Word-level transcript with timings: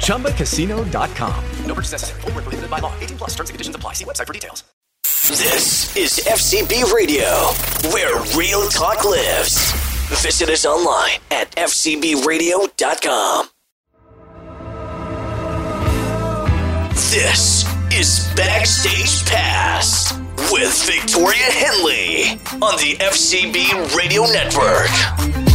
ChumbaCasino.com. 0.00 1.44
No 1.66 1.74
purchase 1.74 1.92
necessary. 1.92 2.20
Void 2.22 2.34
were 2.34 2.42
prohibited 2.42 2.70
by 2.70 2.80
law. 2.80 2.92
18 3.00 3.18
plus. 3.18 3.30
Terms 3.30 3.50
and 3.50 3.54
conditions 3.54 3.76
apply. 3.76 3.94
See 3.94 4.04
website 4.04 4.26
for 4.26 4.32
details. 4.32 4.64
This 5.30 5.96
is 5.96 6.18
FCB 6.26 6.92
Radio, 6.92 7.24
where 7.92 8.20
real 8.36 8.68
talk 8.68 9.04
lives. 9.04 9.70
Visit 10.22 10.48
us 10.48 10.66
online 10.66 11.20
at 11.30 11.54
FCBRadio.com. 11.54 13.48
This 17.12 17.64
is 17.92 18.28
Backstage 18.34 19.24
Pass 19.28 20.12
with 20.50 20.84
Victoria 20.84 21.50
Henley 21.50 22.40
on 22.60 22.76
the 22.78 22.96
FCB 22.98 23.96
Radio 23.96 24.24
Network. 24.24 25.49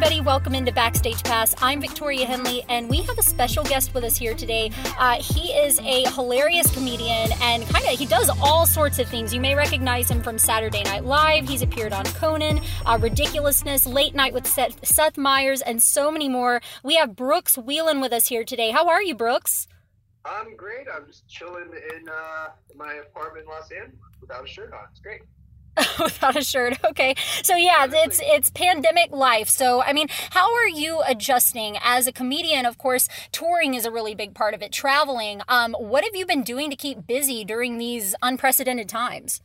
Everybody, 0.00 0.20
welcome 0.20 0.54
into 0.54 0.70
Backstage 0.70 1.24
Pass. 1.24 1.56
I'm 1.58 1.80
Victoria 1.80 2.24
Henley, 2.24 2.64
and 2.68 2.88
we 2.88 3.02
have 3.02 3.18
a 3.18 3.22
special 3.22 3.64
guest 3.64 3.94
with 3.94 4.04
us 4.04 4.16
here 4.16 4.32
today. 4.32 4.70
Uh, 4.96 5.20
he 5.20 5.48
is 5.50 5.80
a 5.80 6.08
hilarious 6.10 6.72
comedian 6.72 7.32
and 7.42 7.66
kind 7.66 7.84
of 7.84 7.98
he 7.98 8.06
does 8.06 8.30
all 8.40 8.64
sorts 8.64 9.00
of 9.00 9.08
things. 9.08 9.34
You 9.34 9.40
may 9.40 9.56
recognize 9.56 10.08
him 10.08 10.22
from 10.22 10.38
Saturday 10.38 10.84
Night 10.84 11.04
Live. 11.04 11.48
He's 11.48 11.62
appeared 11.62 11.92
on 11.92 12.04
Conan, 12.04 12.60
uh, 12.86 12.96
Ridiculousness, 13.00 13.88
Late 13.88 14.14
Night 14.14 14.32
with 14.32 14.46
Seth, 14.46 14.86
Seth 14.86 15.18
Meyers, 15.18 15.62
and 15.62 15.82
so 15.82 16.12
many 16.12 16.28
more. 16.28 16.60
We 16.84 16.94
have 16.94 17.16
Brooks 17.16 17.56
Wheelan 17.56 18.00
with 18.00 18.12
us 18.12 18.28
here 18.28 18.44
today. 18.44 18.70
How 18.70 18.86
are 18.86 19.02
you, 19.02 19.16
Brooks? 19.16 19.66
I'm 20.24 20.54
great. 20.54 20.86
I'm 20.94 21.06
just 21.06 21.26
chilling 21.26 21.72
in 21.96 22.08
uh, 22.08 22.50
my 22.76 22.94
apartment 22.94 23.46
in 23.46 23.50
Los 23.50 23.68
Angeles 23.72 23.98
without 24.20 24.44
a 24.44 24.46
shirt 24.46 24.72
on. 24.72 24.78
It's 24.92 25.00
great. 25.00 25.22
without 26.02 26.36
a 26.36 26.42
shirt. 26.42 26.78
Okay. 26.84 27.14
So 27.42 27.56
yeah, 27.56 27.86
it's 27.88 28.20
it's 28.22 28.50
pandemic 28.50 29.10
life. 29.10 29.48
So 29.48 29.82
I 29.82 29.92
mean, 29.92 30.08
how 30.30 30.54
are 30.54 30.68
you 30.68 31.02
adjusting 31.06 31.76
as 31.82 32.06
a 32.06 32.12
comedian? 32.12 32.66
Of 32.66 32.78
course, 32.78 33.08
touring 33.32 33.74
is 33.74 33.84
a 33.84 33.90
really 33.90 34.14
big 34.14 34.34
part 34.34 34.54
of 34.54 34.62
it, 34.62 34.72
traveling. 34.72 35.42
Um, 35.48 35.74
what 35.74 36.04
have 36.04 36.14
you 36.14 36.26
been 36.26 36.42
doing 36.42 36.70
to 36.70 36.76
keep 36.76 37.06
busy 37.06 37.44
during 37.44 37.78
these 37.78 38.14
unprecedented 38.22 38.88
times? 38.88 39.40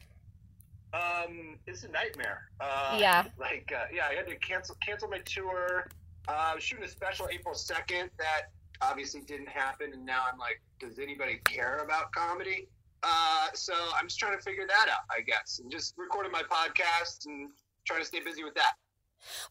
Um, 0.94 1.58
it's 1.66 1.84
a 1.84 1.90
nightmare. 1.90 2.50
Uh, 2.60 2.98
Yeah. 3.00 3.26
Like, 3.40 3.74
uh, 3.76 3.86
yeah, 3.94 4.08
I 4.10 4.14
had 4.14 4.28
to 4.28 4.36
cancel 4.38 4.76
cancel 4.86 5.10
my 5.10 5.20
tour. 5.20 5.88
Uh, 6.28 6.32
I 6.32 6.56
was 6.56 6.64
shooting 6.64 6.86
a 6.86 6.88
special 6.88 7.28
April 7.32 7.54
second 7.56 8.10
that 8.18 8.52
obviously 8.82 9.22
didn't 9.22 9.50
happen, 9.50 9.92
and 9.94 10.06
now 10.06 10.24
I'm 10.32 10.38
like, 10.38 10.62
does 10.80 11.00
anybody 11.00 11.40
care 11.46 11.80
about 11.80 12.12
comedy? 12.12 12.68
Uh, 13.04 13.48
so 13.54 13.74
I'm 14.00 14.08
just 14.08 14.20
trying 14.20 14.38
to 14.38 14.44
figure 14.44 14.66
that 14.68 14.88
out, 14.90 15.04
I 15.12 15.22
guess, 15.22 15.60
and 15.62 15.70
just 15.70 15.94
recording 15.98 16.32
my 16.32 16.44
podcast 16.44 17.26
and 17.26 17.50
trying 17.86 18.00
to 18.00 18.06
stay 18.06 18.22
busy 18.24 18.44
with 18.44 18.56
that. 18.56 18.74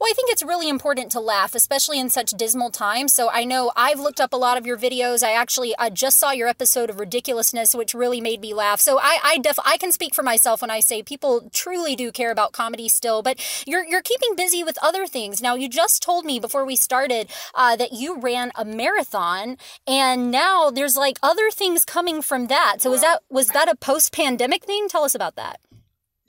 Well, 0.00 0.10
I 0.10 0.15
think 0.15 0.31
it's 0.31 0.43
really 0.43 0.69
important 0.69 1.12
to 1.12 1.21
laugh, 1.21 1.55
especially 1.55 1.99
in 1.99 2.10
such 2.10 2.31
dismal 2.33 2.71
times. 2.71 3.12
So 3.12 3.31
I 3.31 3.44
know 3.44 3.72
I've 3.77 4.00
looked 4.00 4.21
up 4.21 4.33
a 4.33 4.37
lot 4.37 4.59
of 4.59 4.66
your 4.66 4.77
videos. 4.77 5.22
I 5.22 5.33
actually 5.33 5.75
uh, 5.77 5.91
just 5.91 6.19
saw 6.19 6.31
your 6.31 6.49
episode 6.49 6.91
of 6.91 6.99
Ridiculousness, 6.99 7.75
which 7.75 7.94
really 7.94 8.21
made 8.21 8.41
me 8.41 8.55
laugh. 8.55 8.81
So 8.81 8.99
I, 8.99 9.19
I 9.22 9.38
def 9.38 9.59
I 9.65 9.77
can 9.77 9.93
speak 9.93 10.15
for 10.15 10.22
myself 10.22 10.62
when 10.62 10.71
I 10.71 10.81
say 10.81 11.03
people 11.03 11.50
truly 11.53 11.97
do 11.97 12.10
care 12.12 12.31
about 12.31 12.53
comedy 12.53 12.88
still. 12.88 13.22
But 13.22 13.41
you're 13.66 13.84
you're 13.84 14.03
keeping 14.03 14.34
busy 14.37 14.65
with 14.65 14.78
other 14.83 15.06
things. 15.06 15.43
Now 15.43 15.55
you 15.55 15.69
just 15.69 16.03
told 16.03 16.25
me 16.25 16.39
before 16.39 16.65
we 16.65 16.77
started 16.77 17.31
uh, 17.54 17.77
that 17.77 17.93
you 17.93 18.19
ran 18.19 18.53
a 18.54 18.65
marathon, 18.65 19.56
and 19.87 20.31
now 20.31 20.71
there's 20.71 20.97
like 20.97 21.19
other 21.22 21.50
things 21.50 21.84
coming 21.84 22.22
from 22.22 22.47
that. 22.49 22.77
So 22.81 22.93
is 22.93 23.00
that 23.03 23.21
was 23.31 23.49
that 23.49 23.69
a 23.69 23.77
post 23.77 24.12
pandemic 24.12 24.65
thing? 24.65 24.89
Tell 24.89 25.04
us 25.04 25.15
about 25.15 25.37
that. 25.37 25.60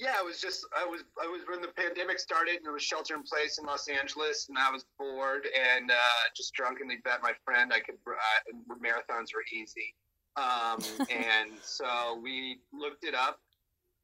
Yeah, 0.04 0.20
it 0.20 0.26
was 0.26 0.42
just 0.42 0.68
I 0.76 0.84
was 0.84 1.00
I 1.16 1.28
was 1.28 1.48
when 1.48 1.62
the 1.62 1.72
pandemic 1.80 2.20
started 2.20 2.58
and 2.58 2.66
there 2.66 2.74
was 2.74 2.84
shelter 2.84 3.16
in 3.16 3.24
place 3.24 3.58
in 3.58 3.66
Los 3.66 3.88
Angeles 3.88 4.48
and 4.50 4.58
I 4.58 4.70
was 4.70 4.84
bored 5.00 5.48
and 5.48 5.90
uh, 5.90 6.24
just 6.36 6.54
drunkenly 6.54 6.98
bet 7.06 7.24
my 7.24 7.32
friend 7.46 7.72
I 7.72 7.80
could 7.80 7.96
uh, 8.04 8.76
marathons 8.84 9.32
were 9.32 9.48
easy, 9.56 9.96
um, 10.36 10.84
and 11.08 11.56
so 11.64 12.20
we 12.22 12.60
looked 12.74 13.06
it 13.06 13.16
up 13.16 13.40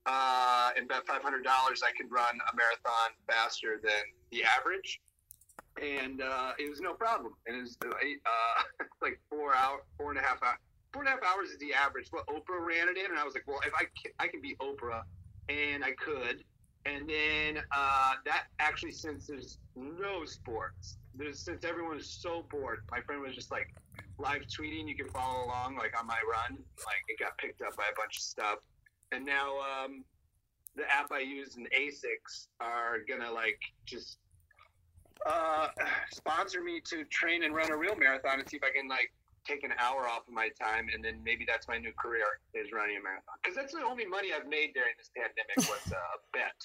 uh, 0.05 0.69
and 0.77 0.87
bet 0.87 1.05
five 1.05 1.21
hundred 1.21 1.43
dollars 1.43 1.83
I 1.83 1.91
could 1.91 2.09
run 2.09 2.31
a 2.31 2.55
marathon 2.55 3.11
faster 3.27 3.81
than 3.83 4.07
the 4.31 4.45
average, 4.45 5.01
and 5.83 6.21
uh, 6.21 6.53
it 6.57 6.69
was 6.69 6.79
no 6.79 6.93
problem. 6.93 7.33
And 7.45 7.57
it 7.57 7.61
was 7.61 7.77
uh, 7.83 7.91
like 9.01 9.19
four 9.29 9.53
hour, 9.53 9.83
four 9.97 10.11
and 10.11 10.19
a 10.19 10.23
half 10.23 10.41
hour, 10.43 10.55
four 10.93 11.03
and 11.03 11.09
a 11.09 11.11
half 11.11 11.23
hours 11.27 11.49
is 11.49 11.57
the 11.57 11.73
average. 11.73 12.07
But 12.09 12.25
Oprah 12.27 12.65
ran 12.65 12.87
it 12.87 12.95
in, 12.95 13.11
and 13.11 13.19
I 13.19 13.25
was 13.25 13.33
like, 13.33 13.43
well, 13.47 13.59
if 13.67 13.73
I 13.75 13.83
can, 14.01 14.13
I 14.17 14.27
can 14.29 14.39
beat 14.39 14.57
Oprah 14.59 15.03
and 15.49 15.83
I 15.83 15.91
could. 15.91 16.43
And 16.85 17.09
then 17.09 17.63
uh, 17.75 18.13
that 18.25 18.45
actually, 18.59 18.91
since 18.91 19.27
there's 19.27 19.57
no 19.75 20.23
sports, 20.25 20.97
there's 21.13 21.39
since 21.39 21.65
everyone 21.65 21.97
is 21.97 22.09
so 22.09 22.45
bored, 22.49 22.83
my 22.89 23.01
friend 23.01 23.21
was 23.21 23.35
just 23.35 23.51
like 23.51 23.67
live 24.17 24.43
tweeting. 24.43 24.87
You 24.87 24.95
can 24.95 25.09
follow 25.09 25.45
along 25.45 25.75
like 25.75 25.99
on 25.99 26.07
my 26.07 26.19
run. 26.31 26.57
Like 26.57 27.03
it 27.09 27.19
got 27.19 27.37
picked 27.37 27.61
up 27.61 27.75
by 27.75 27.83
a 27.91 27.95
bunch 27.95 28.17
of 28.17 28.23
stuff, 28.23 28.59
and 29.11 29.25
now 29.25 29.57
um, 29.59 30.05
the 30.75 30.83
app 30.91 31.11
I 31.11 31.19
use 31.19 31.57
and 31.57 31.67
Asics 31.71 32.47
are 32.61 32.99
gonna 33.07 33.31
like 33.31 33.59
just 33.85 34.17
uh, 35.27 35.67
sponsor 36.13 36.63
me 36.63 36.81
to 36.85 37.03
train 37.05 37.43
and 37.43 37.53
run 37.53 37.71
a 37.71 37.77
real 37.77 37.95
marathon 37.95 38.39
and 38.39 38.49
see 38.49 38.57
if 38.57 38.63
I 38.63 38.71
can 38.75 38.87
like 38.87 39.11
take 39.45 39.63
an 39.63 39.73
hour 39.79 40.07
off 40.07 40.27
of 40.27 40.33
my 40.33 40.49
time 40.59 40.87
and 40.93 41.03
then 41.03 41.21
maybe 41.23 41.45
that's 41.45 41.67
my 41.67 41.77
new 41.77 41.93
career 41.99 42.25
is 42.53 42.71
running 42.71 42.97
a 42.97 43.03
marathon 43.03 43.35
because 43.41 43.55
that's 43.55 43.73
the 43.73 43.83
only 43.83 44.05
money 44.05 44.29
I've 44.33 44.47
made 44.47 44.73
during 44.73 44.93
this 44.97 45.09
pandemic 45.15 45.57
was 45.69 45.91
a 45.91 46.03
bet. 46.33 46.57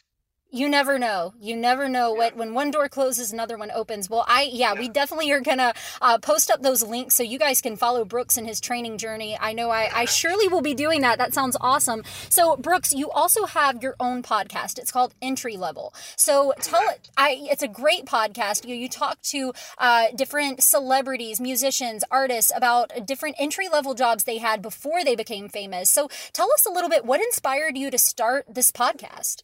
You 0.55 0.69
never 0.69 1.01
know. 1.01 1.35
You 1.41 1.57
never 1.57 1.89
know 1.89 2.13
what 2.13 2.37
when 2.37 2.55
one 2.55 2.71
door 2.71 2.89
closes, 2.89 3.33
another 3.33 3.59
one 3.59 3.73
opens. 3.73 4.09
Well, 4.09 4.25
I 4.29 4.43
yeah, 4.53 4.73
we 4.75 4.89
definitely 4.89 5.33
are 5.33 5.41
gonna 5.41 5.75
uh, 6.01 6.19
post 6.19 6.49
up 6.49 6.63
those 6.63 6.81
links 6.81 7.17
so 7.17 7.25
you 7.25 7.41
guys 7.41 7.61
can 7.61 7.75
follow 7.75 8.05
Brooks 8.05 8.37
and 8.37 8.47
his 8.47 8.61
training 8.61 8.99
journey. 8.99 9.37
I 9.41 9.53
know 9.53 9.71
I, 9.71 9.91
I 9.93 10.05
surely 10.05 10.47
will 10.47 10.61
be 10.61 10.73
doing 10.73 11.01
that. 11.01 11.19
That 11.19 11.35
sounds 11.35 11.57
awesome. 11.61 12.05
So 12.29 12.57
Brooks, 12.57 12.95
you 12.95 13.11
also 13.11 13.47
have 13.47 13.83
your 13.83 13.97
own 13.99 14.23
podcast. 14.23 14.79
It's 14.79 14.93
called 14.93 15.13
Entry 15.21 15.57
Level. 15.57 15.93
So 16.15 16.53
tell 16.61 16.89
it. 16.89 17.11
I 17.17 17.49
it's 17.51 17.65
a 17.65 17.69
great 17.69 18.05
podcast. 18.05 18.65
You 18.65 18.77
you 18.77 18.89
talk 18.89 19.21
to 19.23 19.53
uh, 19.79 20.13
different 20.15 20.63
celebrities, 20.63 21.41
musicians, 21.41 22.05
artists 22.13 22.53
about 22.55 23.05
different 23.05 23.35
entry 23.41 23.69
level 23.69 23.95
jobs 23.95 24.23
they 24.23 24.39
had 24.39 24.63
before 24.63 25.03
they 25.03 25.17
became 25.17 25.49
famous. 25.49 25.91
So 25.91 26.09
tell 26.33 26.53
us 26.53 26.65
a 26.65 26.71
little 26.71 26.89
bit. 26.89 27.05
What 27.05 27.21
inspired 27.21 27.77
you 27.77 27.91
to 27.91 27.99
start 27.99 28.47
this 28.49 28.71
podcast? 28.71 29.43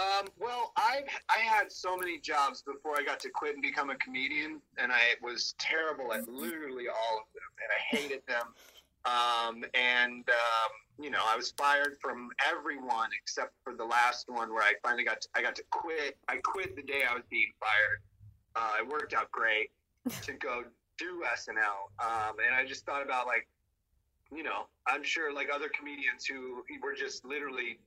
Um, 0.00 0.28
well, 0.38 0.72
I 0.76 1.02
I 1.28 1.38
had 1.40 1.70
so 1.70 1.96
many 1.96 2.18
jobs 2.18 2.62
before 2.62 2.98
I 2.98 3.02
got 3.02 3.20
to 3.20 3.28
quit 3.28 3.54
and 3.54 3.62
become 3.62 3.90
a 3.90 3.96
comedian, 3.96 4.60
and 4.78 4.92
I 4.92 5.14
was 5.22 5.54
terrible 5.58 6.12
at 6.12 6.28
literally 6.28 6.88
all 6.88 7.18
of 7.18 7.26
them, 7.34 7.50
and 7.60 7.70
I 7.70 7.96
hated 7.96 8.22
them. 8.26 8.46
Um, 9.04 9.64
and 9.74 10.28
um, 10.28 10.70
you 11.02 11.10
know, 11.10 11.20
I 11.26 11.36
was 11.36 11.52
fired 11.56 11.96
from 12.00 12.30
everyone 12.48 13.10
except 13.20 13.52
for 13.64 13.74
the 13.74 13.84
last 13.84 14.28
one 14.28 14.52
where 14.54 14.62
I 14.62 14.74
finally 14.82 15.04
got 15.04 15.22
to, 15.22 15.28
I 15.34 15.42
got 15.42 15.54
to 15.56 15.64
quit. 15.70 16.16
I 16.28 16.36
quit 16.36 16.76
the 16.76 16.82
day 16.82 17.02
I 17.08 17.14
was 17.14 17.24
being 17.28 17.52
fired. 17.58 18.00
Uh, 18.56 18.82
it 18.82 18.88
worked 18.88 19.12
out 19.12 19.30
great 19.32 19.70
to 20.22 20.32
go 20.32 20.64
do 20.98 21.22
SNL, 21.34 22.04
um, 22.04 22.36
and 22.46 22.54
I 22.54 22.64
just 22.64 22.86
thought 22.86 23.02
about 23.02 23.26
like, 23.26 23.48
you 24.34 24.44
know, 24.44 24.66
I'm 24.86 25.02
sure 25.02 25.34
like 25.34 25.48
other 25.52 25.68
comedians 25.68 26.24
who 26.24 26.64
were 26.82 26.94
just 26.94 27.24
literally 27.24 27.78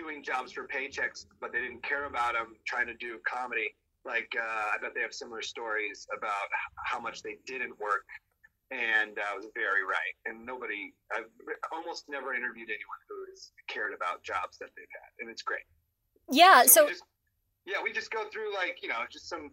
doing 0.00 0.22
jobs 0.22 0.52
for 0.52 0.66
paychecks, 0.66 1.26
but 1.40 1.52
they 1.52 1.60
didn't 1.60 1.82
care 1.82 2.04
about 2.04 2.32
them 2.34 2.56
trying 2.66 2.86
to 2.86 2.94
do 2.94 3.18
comedy. 3.26 3.74
Like, 4.04 4.32
uh, 4.36 4.74
I 4.74 4.78
bet 4.80 4.92
they 4.94 5.02
have 5.02 5.12
similar 5.12 5.42
stories 5.42 6.06
about 6.16 6.48
how 6.86 6.98
much 6.98 7.22
they 7.22 7.36
didn't 7.46 7.78
work 7.78 8.06
and 8.70 9.18
uh, 9.18 9.22
I 9.26 9.36
was 9.36 9.46
very 9.54 9.82
right. 9.82 10.14
And 10.26 10.46
nobody, 10.46 10.94
I've 11.10 11.30
almost 11.74 12.06
never 12.08 12.34
interviewed 12.34 12.70
anyone 12.70 13.00
who's 13.10 13.50
cared 13.66 13.92
about 13.94 14.22
jobs 14.22 14.58
that 14.58 14.70
they've 14.78 14.94
had, 14.94 15.10
and 15.18 15.30
it's 15.30 15.42
great. 15.42 15.66
Yeah. 16.30 16.62
So, 16.66 16.86
we 16.86 16.90
just, 16.90 17.04
yeah, 17.66 17.82
we 17.82 17.92
just 17.92 18.10
go 18.10 18.24
through 18.30 18.54
like 18.54 18.78
you 18.82 18.88
know 18.88 19.02
just 19.10 19.28
some, 19.28 19.50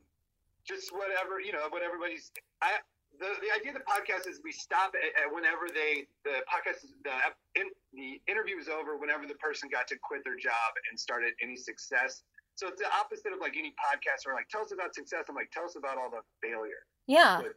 just 0.65 0.93
whatever 0.93 1.41
you 1.41 1.51
know 1.51 1.65
what 1.69 1.81
everybody's. 1.81 2.31
I 2.61 2.77
the, 3.19 3.29
the 3.41 3.51
idea 3.53 3.73
of 3.73 3.77
the 3.77 3.87
podcast 3.87 4.29
is 4.29 4.39
we 4.43 4.51
stop 4.51 4.93
at, 4.93 5.25
at 5.25 5.27
whenever 5.33 5.67
they 5.73 6.07
the 6.23 6.41
podcast 6.45 6.85
is, 6.85 6.93
the 7.03 7.13
in, 7.59 7.67
the 7.93 8.21
interview 8.31 8.57
is 8.57 8.69
over 8.69 8.97
whenever 8.97 9.25
the 9.25 9.37
person 9.41 9.69
got 9.69 9.87
to 9.89 9.95
quit 10.01 10.23
their 10.23 10.37
job 10.37 10.71
and 10.89 10.99
started 10.99 11.33
any 11.41 11.57
success. 11.57 12.23
So 12.55 12.67
it's 12.67 12.81
the 12.81 12.89
opposite 12.89 13.33
of 13.33 13.39
like 13.39 13.57
any 13.57 13.73
podcast 13.77 14.25
where 14.25 14.35
like 14.35 14.49
tell 14.49 14.61
us 14.61 14.71
about 14.71 14.95
success. 14.95 15.25
I'm 15.29 15.35
like 15.35 15.51
tell 15.51 15.65
us 15.65 15.75
about 15.77 15.97
all 15.97 16.09
the 16.09 16.21
failure. 16.41 16.85
yeah. 17.05 17.37
Really. 17.37 17.53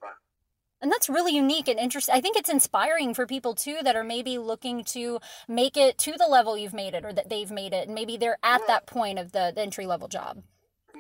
And 0.82 0.90
that's 0.90 1.10
really 1.10 1.34
unique 1.34 1.68
and 1.68 1.78
interesting. 1.78 2.14
I 2.14 2.22
think 2.22 2.36
it's 2.36 2.48
inspiring 2.48 3.12
for 3.12 3.26
people 3.26 3.54
too 3.54 3.78
that 3.82 3.96
are 3.96 4.04
maybe 4.04 4.38
looking 4.38 4.82
to 4.84 5.20
make 5.46 5.76
it 5.76 5.98
to 5.98 6.12
the 6.12 6.26
level 6.26 6.56
you've 6.56 6.72
made 6.72 6.94
it 6.94 7.04
or 7.04 7.12
that 7.12 7.28
they've 7.28 7.50
made 7.50 7.74
it. 7.74 7.86
And 7.86 7.94
maybe 7.94 8.16
they're 8.16 8.38
at 8.42 8.66
that 8.66 8.86
point 8.86 9.18
of 9.18 9.32
the, 9.32 9.52
the 9.54 9.60
entry 9.60 9.86
level 9.86 10.08
job. 10.08 10.42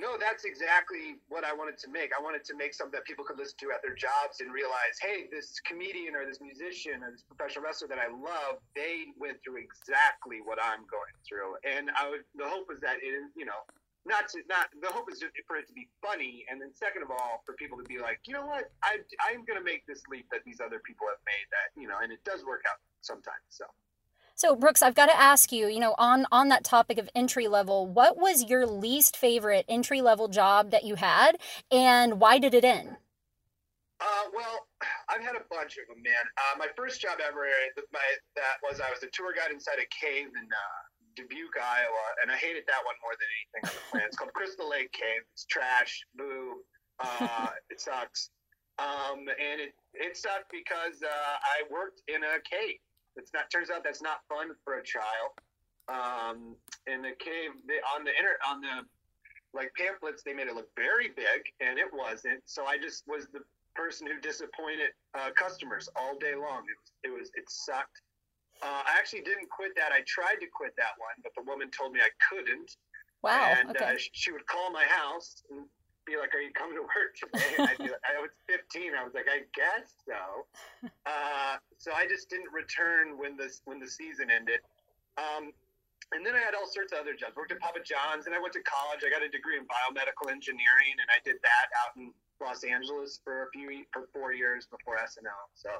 No, 0.00 0.16
that's 0.16 0.48
exactly 0.48 1.20
what 1.28 1.44
I 1.44 1.52
wanted 1.52 1.76
to 1.84 1.92
make. 1.92 2.16
I 2.16 2.24
wanted 2.24 2.40
to 2.48 2.56
make 2.56 2.72
something 2.72 2.96
that 2.96 3.04
people 3.04 3.20
could 3.20 3.36
listen 3.36 3.60
to 3.60 3.68
at 3.76 3.84
their 3.84 3.92
jobs 3.92 4.40
and 4.40 4.48
realize, 4.48 4.96
hey, 4.96 5.28
this 5.28 5.60
comedian 5.60 6.16
or 6.16 6.24
this 6.24 6.40
musician 6.40 7.04
or 7.04 7.12
this 7.12 7.20
professional 7.20 7.68
wrestler 7.68 7.92
that 7.92 8.00
I 8.00 8.08
love, 8.08 8.64
they 8.72 9.12
went 9.20 9.44
through 9.44 9.60
exactly 9.60 10.40
what 10.40 10.56
I'm 10.56 10.88
going 10.88 11.12
through. 11.28 11.60
And 11.68 11.92
I 11.92 12.08
would, 12.08 12.24
the 12.32 12.48
hope 12.48 12.72
is 12.72 12.80
that 12.80 13.04
it, 13.04 13.12
you 13.36 13.44
know, 13.44 13.60
not 14.08 14.32
to 14.32 14.40
not 14.48 14.72
the 14.80 14.88
hope 14.88 15.12
is 15.12 15.20
for 15.44 15.60
it 15.60 15.68
to 15.68 15.76
be 15.76 15.84
funny, 16.00 16.48
and 16.48 16.56
then 16.56 16.72
second 16.72 17.04
of 17.04 17.12
all, 17.12 17.44
for 17.44 17.52
people 17.60 17.76
to 17.76 17.84
be 17.84 18.00
like, 18.00 18.24
you 18.24 18.32
know 18.32 18.48
what, 18.48 18.72
I 18.80 19.04
I'm 19.28 19.44
gonna 19.44 19.60
make 19.60 19.84
this 19.84 20.00
leap 20.08 20.24
that 20.32 20.40
these 20.48 20.56
other 20.56 20.80
people 20.80 21.04
have 21.12 21.20
made 21.28 21.44
that 21.52 21.76
you 21.76 21.84
know, 21.84 22.00
and 22.00 22.08
it 22.08 22.24
does 22.24 22.40
work 22.48 22.64
out 22.64 22.80
sometimes. 23.04 23.44
So. 23.52 23.68
So 24.34 24.56
Brooks, 24.56 24.82
I've 24.82 24.94
got 24.94 25.06
to 25.06 25.20
ask 25.20 25.52
you, 25.52 25.68
you 25.68 25.80
know, 25.80 25.94
on 25.98 26.26
on 26.32 26.48
that 26.48 26.64
topic 26.64 26.98
of 26.98 27.10
entry 27.14 27.48
level, 27.48 27.86
what 27.86 28.16
was 28.16 28.48
your 28.48 28.66
least 28.66 29.16
favorite 29.16 29.64
entry 29.68 30.00
level 30.00 30.28
job 30.28 30.70
that 30.70 30.84
you 30.84 30.94
had, 30.96 31.36
and 31.70 32.20
why 32.20 32.38
did 32.38 32.54
it 32.54 32.64
end? 32.64 32.96
Uh, 34.00 34.32
well, 34.34 34.66
I've 35.12 35.22
had 35.22 35.36
a 35.36 35.44
bunch 35.50 35.76
of 35.76 35.86
them, 35.88 36.02
man. 36.02 36.24
Uh, 36.38 36.58
my 36.58 36.68
first 36.76 37.00
job 37.00 37.18
ever, 37.20 37.44
my 37.92 38.00
that 38.36 38.56
was 38.62 38.80
I 38.80 38.90
was 38.90 39.02
a 39.02 39.10
tour 39.12 39.32
guide 39.36 39.52
inside 39.52 39.78
a 39.78 39.88
cave 39.92 40.32
in 40.32 40.46
uh, 40.48 40.80
Dubuque, 41.16 41.60
Iowa, 41.60 42.06
and 42.22 42.32
I 42.32 42.36
hated 42.36 42.64
that 42.66 42.80
one 42.84 42.96
more 43.02 43.14
than 43.18 43.28
anything 43.28 43.62
on 43.68 43.74
the 43.76 43.84
planet. 43.90 44.08
It's 44.08 44.16
called 44.16 44.32
Crystal 44.32 44.68
Lake 44.68 44.92
Cave. 44.92 45.22
It's 45.34 45.44
trash, 45.44 46.00
boo. 46.16 46.64
Uh, 46.98 47.52
it 47.70 47.80
sucks. 47.80 48.30
Um, 48.80 49.28
and 49.28 49.60
it, 49.60 49.76
it 49.92 50.16
sucked 50.16 50.48
because 50.48 51.04
uh, 51.04 51.36
I 51.36 51.68
worked 51.68 52.00
in 52.08 52.24
a 52.24 52.40
cave. 52.40 52.80
It's 53.20 53.32
not. 53.36 53.52
Turns 53.52 53.68
out 53.68 53.84
that's 53.84 54.00
not 54.00 54.24
fun 54.28 54.56
for 54.64 54.80
a 54.80 54.84
child. 54.84 55.36
Um, 55.92 56.56
in 56.86 57.02
the 57.02 57.12
cave, 57.20 57.52
they, 57.68 57.84
on 57.92 58.04
the 58.08 58.16
inter, 58.16 58.40
on 58.48 58.60
the 58.64 58.88
like 59.52 59.70
pamphlets, 59.76 60.22
they 60.24 60.32
made 60.32 60.48
it 60.48 60.54
look 60.54 60.72
very 60.76 61.08
big, 61.08 61.44
and 61.60 61.78
it 61.78 61.92
wasn't. 61.92 62.40
So 62.46 62.64
I 62.64 62.78
just 62.78 63.04
was 63.06 63.28
the 63.32 63.40
person 63.76 64.06
who 64.06 64.16
disappointed 64.20 64.96
uh, 65.12 65.30
customers 65.36 65.88
all 65.96 66.16
day 66.16 66.34
long. 66.34 66.64
It 66.64 66.78
was, 66.80 66.88
it 67.04 67.12
was 67.12 67.28
it 67.36 67.44
sucked. 67.48 68.00
Uh, 68.62 68.82
I 68.88 68.96
actually 68.96 69.22
didn't 69.22 69.48
quit 69.50 69.72
that. 69.76 69.92
I 69.92 70.00
tried 70.06 70.40
to 70.40 70.48
quit 70.48 70.72
that 70.76 70.96
one, 70.96 71.16
but 71.22 71.32
the 71.36 71.44
woman 71.44 71.70
told 71.70 71.92
me 71.92 72.00
I 72.00 72.12
couldn't. 72.28 72.76
Wow. 73.22 73.52
And 73.58 73.70
okay. 73.70 73.84
uh, 73.84 73.96
she, 73.96 74.10
she 74.12 74.32
would 74.32 74.46
call 74.46 74.70
my 74.72 74.84
house 74.84 75.42
and 75.50 75.64
be 76.10 76.18
like, 76.18 76.34
"Are 76.34 76.42
you 76.42 76.52
coming 76.52 76.74
to 76.74 76.82
work 76.82 77.14
today?" 77.14 77.54
And 77.58 77.70
I'd 77.70 77.78
be 77.78 77.94
like, 77.94 78.02
I 78.02 78.18
was 78.20 78.34
15. 78.50 78.92
I 78.98 79.04
was 79.06 79.14
like, 79.14 79.30
"I 79.30 79.46
guess 79.54 79.94
so." 80.04 80.18
Uh, 81.06 81.56
so 81.78 81.90
I 81.92 82.06
just 82.06 82.30
didn't 82.30 82.52
return 82.52 83.18
when 83.18 83.36
this 83.36 83.62
when 83.64 83.80
the 83.80 83.88
season 83.88 84.30
ended. 84.30 84.60
Um, 85.18 85.50
and 86.12 86.26
then 86.26 86.34
I 86.34 86.42
had 86.42 86.54
all 86.54 86.66
sorts 86.66 86.92
of 86.92 86.98
other 86.98 87.14
jobs. 87.14 87.36
Worked 87.36 87.52
at 87.52 87.60
Papa 87.60 87.80
John's, 87.86 88.26
and 88.26 88.34
I 88.34 88.38
went 88.38 88.54
to 88.54 88.62
college. 88.62 89.02
I 89.06 89.10
got 89.10 89.22
a 89.22 89.30
degree 89.30 89.58
in 89.58 89.64
biomedical 89.66 90.30
engineering, 90.30 90.94
and 90.98 91.08
I 91.10 91.18
did 91.22 91.38
that 91.42 91.66
out 91.78 91.94
in 91.94 92.10
Los 92.42 92.64
Angeles 92.64 93.20
for 93.22 93.46
a 93.46 93.48
few 93.54 93.84
for 93.92 94.08
four 94.12 94.32
years 94.32 94.66
before 94.66 94.98
SNL. 94.98 95.46
So 95.54 95.70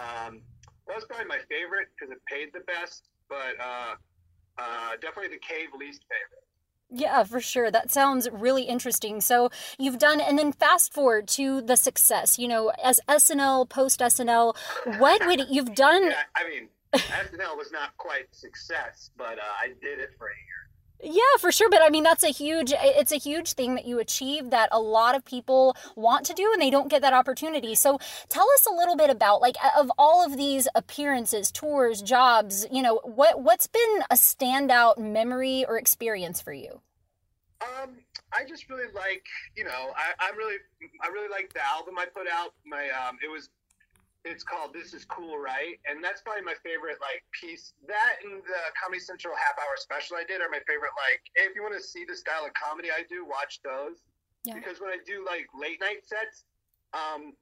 um, 0.00 0.42
that 0.86 0.96
was 0.96 1.04
probably 1.04 1.26
my 1.26 1.38
favorite 1.46 1.88
because 1.94 2.10
it 2.10 2.18
paid 2.26 2.50
the 2.52 2.64
best, 2.66 3.06
but 3.28 3.54
uh, 3.60 3.94
uh, 4.58 4.90
definitely 5.00 5.30
the 5.30 5.42
cave 5.44 5.70
least 5.78 6.02
favorite. 6.08 6.47
Yeah, 6.90 7.22
for 7.24 7.40
sure. 7.40 7.70
That 7.70 7.90
sounds 7.90 8.28
really 8.32 8.62
interesting. 8.62 9.20
So 9.20 9.50
you've 9.78 9.98
done, 9.98 10.20
and 10.20 10.38
then 10.38 10.52
fast 10.52 10.92
forward 10.92 11.28
to 11.28 11.60
the 11.60 11.76
success. 11.76 12.38
You 12.38 12.48
know, 12.48 12.72
as 12.82 13.00
SNL, 13.08 13.68
post 13.68 14.00
SNL, 14.00 14.56
what 14.98 15.26
would 15.26 15.42
you've 15.50 15.74
done? 15.74 16.02
Yeah, 16.08 16.22
I 16.34 16.48
mean, 16.48 16.68
SNL 16.94 17.56
was 17.56 17.70
not 17.72 17.96
quite 17.98 18.34
success, 18.34 19.10
but 19.16 19.38
uh, 19.38 19.42
I 19.60 19.68
did 19.82 19.98
it 19.98 20.10
for 20.16 20.28
a 20.28 20.30
year. 20.30 20.67
Yeah, 21.00 21.20
for 21.38 21.52
sure. 21.52 21.70
But 21.70 21.82
I 21.82 21.90
mean, 21.90 22.02
that's 22.02 22.24
a 22.24 22.28
huge, 22.28 22.72
it's 22.76 23.12
a 23.12 23.18
huge 23.18 23.52
thing 23.52 23.76
that 23.76 23.86
you 23.86 24.00
achieve 24.00 24.50
that 24.50 24.68
a 24.72 24.80
lot 24.80 25.14
of 25.14 25.24
people 25.24 25.76
want 25.94 26.26
to 26.26 26.34
do 26.34 26.50
and 26.52 26.60
they 26.60 26.70
don't 26.70 26.88
get 26.88 27.02
that 27.02 27.12
opportunity. 27.12 27.74
So 27.76 27.98
tell 28.28 28.46
us 28.54 28.66
a 28.66 28.74
little 28.74 28.96
bit 28.96 29.08
about 29.08 29.40
like 29.40 29.56
of 29.76 29.92
all 29.96 30.24
of 30.24 30.36
these 30.36 30.66
appearances, 30.74 31.52
tours, 31.52 32.02
jobs, 32.02 32.66
you 32.72 32.82
know, 32.82 33.00
what, 33.04 33.40
what's 33.42 33.68
been 33.68 34.02
a 34.10 34.14
standout 34.14 34.98
memory 34.98 35.64
or 35.68 35.78
experience 35.78 36.40
for 36.40 36.52
you? 36.52 36.80
Um, 37.60 37.98
I 38.32 38.44
just 38.44 38.68
really 38.68 38.92
like, 38.94 39.26
you 39.56 39.64
know, 39.64 39.92
I, 39.96 40.12
I 40.18 40.30
really, 40.36 40.56
I 41.02 41.08
really 41.08 41.28
like 41.28 41.52
the 41.52 41.64
album 41.64 41.98
I 41.98 42.06
put 42.06 42.26
out. 42.28 42.54
My, 42.64 42.88
um, 42.90 43.18
it 43.24 43.30
was, 43.30 43.48
it's 44.24 44.42
called 44.42 44.72
"This 44.74 44.94
Is 44.94 45.04
Cool, 45.04 45.38
Right," 45.38 45.78
and 45.86 46.02
that's 46.02 46.22
probably 46.22 46.42
my 46.42 46.54
favorite 46.62 46.98
like 47.00 47.22
piece. 47.32 47.72
That 47.86 48.18
and 48.24 48.42
the 48.42 48.62
Comedy 48.74 49.00
Central 49.00 49.34
half 49.36 49.54
hour 49.58 49.76
special 49.76 50.16
I 50.16 50.24
did 50.24 50.40
are 50.40 50.50
my 50.50 50.62
favorite. 50.66 50.92
Like, 50.98 51.22
if 51.34 51.54
you 51.54 51.62
want 51.62 51.74
to 51.76 51.82
see 51.82 52.04
the 52.04 52.16
style 52.16 52.44
of 52.44 52.52
comedy 52.54 52.88
I 52.90 53.02
do, 53.08 53.24
watch 53.24 53.60
those. 53.62 54.02
Yeah. 54.44 54.54
Because 54.54 54.80
when 54.80 54.90
I 54.90 54.98
do 55.06 55.24
like 55.24 55.46
late 55.54 55.80
night 55.80 56.06
sets, 56.06 56.44
um, 56.94 57.34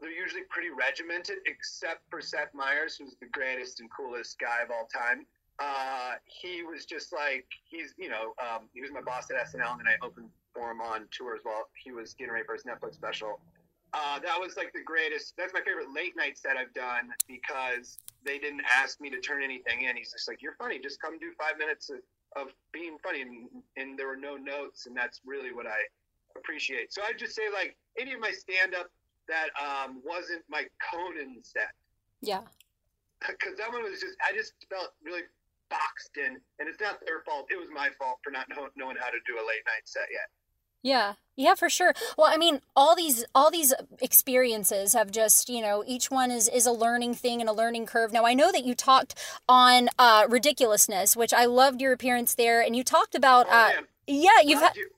they're 0.00 0.10
usually 0.10 0.42
pretty 0.50 0.70
regimented, 0.70 1.38
except 1.46 2.02
for 2.10 2.20
Seth 2.20 2.52
Meyers, 2.54 2.96
who's 2.96 3.16
the 3.20 3.30
greatest 3.30 3.80
and 3.80 3.88
coolest 3.90 4.38
guy 4.38 4.62
of 4.62 4.70
all 4.70 4.86
time. 4.86 5.26
Uh, 5.58 6.20
he 6.26 6.62
was 6.62 6.84
just 6.84 7.12
like 7.12 7.46
he's 7.64 7.94
you 7.96 8.10
know 8.10 8.34
um, 8.42 8.68
he 8.74 8.82
was 8.82 8.90
my 8.92 9.00
boss 9.00 9.30
at 9.30 9.36
SNL, 9.36 9.80
and 9.80 9.88
I 9.88 9.96
opened 10.04 10.28
for 10.54 10.70
him 10.70 10.80
on 10.80 11.08
tours 11.10 11.40
while 11.44 11.68
he 11.82 11.92
was 11.92 12.14
getting 12.14 12.32
ready 12.32 12.44
for 12.44 12.54
his 12.54 12.64
Netflix 12.64 12.94
special. 12.94 13.40
Uh, 13.96 14.18
that 14.20 14.38
was 14.38 14.58
like 14.58 14.74
the 14.74 14.82
greatest. 14.84 15.32
That's 15.38 15.54
my 15.54 15.62
favorite 15.64 15.88
late 15.88 16.14
night 16.16 16.36
set 16.36 16.58
I've 16.58 16.74
done 16.74 17.08
because 17.26 17.96
they 18.24 18.38
didn't 18.38 18.60
ask 18.76 19.00
me 19.00 19.08
to 19.08 19.20
turn 19.20 19.42
anything 19.42 19.88
in. 19.88 19.96
He's 19.96 20.12
just 20.12 20.28
like, 20.28 20.42
"You're 20.42 20.56
funny. 20.60 20.78
Just 20.78 21.00
come 21.00 21.18
do 21.18 21.32
five 21.40 21.56
minutes 21.56 21.88
of, 21.88 22.04
of 22.36 22.52
being 22.72 22.98
funny," 23.02 23.22
and, 23.22 23.48
and 23.78 23.98
there 23.98 24.06
were 24.06 24.20
no 24.20 24.36
notes, 24.36 24.84
and 24.84 24.94
that's 24.94 25.22
really 25.24 25.50
what 25.50 25.66
I 25.66 25.80
appreciate. 26.36 26.92
So 26.92 27.00
I'd 27.08 27.18
just 27.18 27.34
say 27.34 27.48
like 27.50 27.74
any 27.98 28.12
of 28.12 28.20
my 28.20 28.32
stand 28.32 28.74
up 28.74 28.90
that 29.28 29.48
um, 29.56 30.02
wasn't 30.04 30.44
my 30.48 30.64
Conan 30.78 31.40
set 31.42 31.72
Yeah. 32.20 32.42
because 33.26 33.56
that 33.56 33.72
one 33.72 33.82
was 33.82 34.00
just 34.00 34.14
I 34.20 34.36
just 34.36 34.52
felt 34.68 34.92
really 35.02 35.24
boxed 35.70 36.20
in, 36.20 36.36
and 36.60 36.68
it's 36.68 36.80
not 36.80 37.00
their 37.06 37.24
fault. 37.24 37.48
It 37.50 37.58
was 37.58 37.72
my 37.72 37.88
fault 37.98 38.20
for 38.22 38.30
not 38.30 38.46
know, 38.50 38.68
knowing 38.76 39.00
how 39.00 39.08
to 39.08 39.18
do 39.24 39.40
a 39.40 39.44
late 39.44 39.64
night 39.64 39.88
set 39.88 40.12
yet. 40.12 40.28
Yeah. 40.86 41.14
Yeah, 41.34 41.54
for 41.56 41.68
sure. 41.68 41.92
Well, 42.16 42.28
I 42.32 42.36
mean, 42.38 42.60
all 42.76 42.94
these 42.94 43.24
all 43.34 43.50
these 43.50 43.74
experiences 44.00 44.92
have 44.94 45.10
just, 45.10 45.48
you 45.48 45.60
know, 45.60 45.82
each 45.86 46.10
one 46.12 46.30
is 46.30 46.48
is 46.48 46.64
a 46.64 46.70
learning 46.72 47.14
thing 47.14 47.40
and 47.40 47.50
a 47.50 47.52
learning 47.52 47.86
curve. 47.86 48.12
Now, 48.12 48.24
I 48.24 48.34
know 48.34 48.52
that 48.52 48.64
you 48.64 48.74
talked 48.74 49.16
on 49.48 49.88
uh 49.98 50.26
ridiculousness, 50.28 51.16
which 51.16 51.34
I 51.34 51.44
loved 51.44 51.80
your 51.82 51.92
appearance 51.92 52.34
there, 52.34 52.62
and 52.62 52.76
you 52.76 52.84
talked 52.84 53.14
about 53.16 53.46
Oh, 53.50 53.52
uh 53.52 53.70
yeah, 54.06 54.40
you've 54.44 54.60
Rob, 54.62 54.68
had 54.68 54.74
Deer- 54.74 54.90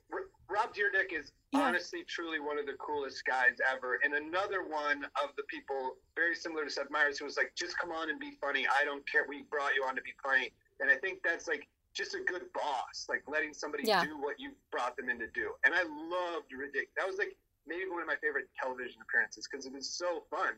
Rob 0.47 0.73
Dyrdek 0.75 1.11
is 1.11 1.31
Yeah. 1.51 1.61
honestly, 1.61 2.03
truly 2.03 2.39
one 2.39 2.59
of 2.59 2.67
the 2.67 2.73
coolest 2.73 3.25
guys 3.25 3.57
ever, 3.73 3.99
and 4.03 4.13
another 4.13 4.63
one 4.63 5.03
of 5.23 5.35
the 5.37 5.43
people 5.49 5.97
very 6.15 6.35
similar 6.35 6.63
to 6.65 6.69
Seth 6.69 6.91
Meyers, 6.91 7.17
who 7.17 7.25
was 7.25 7.35
like, 7.37 7.51
"Just 7.55 7.75
come 7.79 7.91
on 7.91 8.11
and 8.11 8.19
be 8.19 8.37
funny. 8.39 8.67
I 8.79 8.85
don't 8.85 9.03
care. 9.11 9.25
We 9.27 9.41
brought 9.49 9.73
you 9.73 9.83
on 9.83 9.95
to 9.95 10.01
be 10.03 10.13
funny." 10.21 10.53
And 10.79 10.89
I 10.91 10.95
think 10.95 11.23
that's 11.23 11.47
like 11.47 11.67
just 11.93 12.13
a 12.13 12.19
good 12.25 12.43
boss, 12.53 13.05
like 13.09 13.23
letting 13.27 13.53
somebody 13.53 13.83
Yeah. 13.85 14.03
do 14.03 14.17
what 14.17 14.39
you 14.39 14.51
brought 14.71 14.95
them 14.95 15.09
in 15.09 15.19
to 15.19 15.27
do. 15.27 15.51
And 15.65 15.73
I 15.73 15.83
loved 15.83 16.51
Riddick. 16.51 16.89
That 16.97 17.07
was 17.07 17.17
like 17.17 17.35
maybe 17.67 17.89
one 17.89 18.01
of 18.01 18.07
my 18.07 18.15
favorite 18.21 18.47
television 18.59 19.01
appearances 19.01 19.47
because 19.49 19.65
it 19.65 19.73
was 19.73 19.89
so 19.89 20.23
fun. 20.29 20.53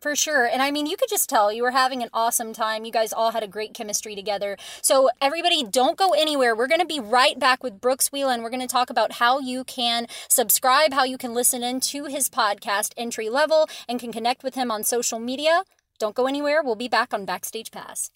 For 0.00 0.16
sure. 0.16 0.46
And 0.46 0.60
I 0.60 0.72
mean, 0.72 0.86
you 0.86 0.96
could 0.96 1.08
just 1.08 1.28
tell 1.28 1.52
you 1.52 1.62
were 1.62 1.70
having 1.70 2.02
an 2.02 2.08
awesome 2.12 2.52
time. 2.52 2.84
You 2.84 2.90
guys 2.90 3.12
all 3.12 3.30
had 3.30 3.44
a 3.44 3.46
great 3.46 3.72
chemistry 3.72 4.16
together. 4.16 4.56
So, 4.80 5.10
everybody, 5.20 5.62
don't 5.62 5.96
go 5.96 6.10
anywhere. 6.10 6.56
We're 6.56 6.66
going 6.66 6.80
to 6.80 6.86
be 6.86 6.98
right 6.98 7.38
back 7.38 7.62
with 7.62 7.80
Brooks 7.80 8.08
Wheelan. 8.08 8.42
We're 8.42 8.50
going 8.50 8.58
to 8.60 8.66
talk 8.66 8.90
about 8.90 9.12
how 9.12 9.38
you 9.38 9.62
can 9.62 10.08
subscribe, 10.28 10.92
how 10.92 11.04
you 11.04 11.16
can 11.18 11.34
listen 11.34 11.62
in 11.62 11.78
to 11.80 12.06
his 12.06 12.28
podcast, 12.28 12.94
Entry 12.96 13.28
Level, 13.28 13.68
and 13.88 14.00
can 14.00 14.10
connect 14.10 14.42
with 14.42 14.56
him 14.56 14.72
on 14.72 14.82
social 14.82 15.20
media. 15.20 15.62
Don't 16.00 16.16
go 16.16 16.26
anywhere. 16.26 16.64
We'll 16.64 16.74
be 16.74 16.88
back 16.88 17.14
on 17.14 17.24
Backstage 17.24 17.70
Pass. 17.70 18.10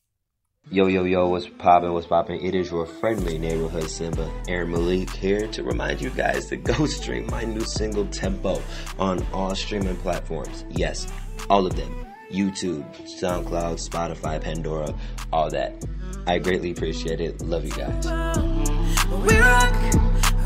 Yo, 0.68 0.88
yo, 0.88 1.04
yo, 1.04 1.28
what's 1.28 1.46
poppin', 1.46 1.92
what's 1.92 2.08
poppin'? 2.08 2.44
It 2.44 2.52
is 2.52 2.72
your 2.72 2.86
friendly 2.86 3.38
neighborhood 3.38 3.88
Simba, 3.88 4.28
Aaron 4.48 4.72
Malik 4.72 5.10
here 5.10 5.46
to 5.46 5.62
remind 5.62 6.00
you 6.00 6.10
guys 6.10 6.46
to 6.46 6.56
go 6.56 6.86
stream 6.86 7.28
my 7.28 7.44
new 7.44 7.60
single 7.60 8.04
Tempo 8.06 8.60
on 8.98 9.24
all 9.32 9.54
streaming 9.54 9.94
platforms. 9.98 10.64
Yes, 10.70 11.06
all 11.48 11.68
of 11.68 11.76
them. 11.76 11.94
YouTube, 12.32 12.84
SoundCloud, 13.02 13.78
Spotify, 13.78 14.40
Pandora, 14.40 14.92
all 15.32 15.48
that. 15.50 15.84
I 16.26 16.38
greatly 16.38 16.72
appreciate 16.72 17.20
it. 17.20 17.40
Love 17.42 17.64
you 17.64 17.70
guys. 17.70 18.04
We 18.04 19.38
rock, 19.38 19.94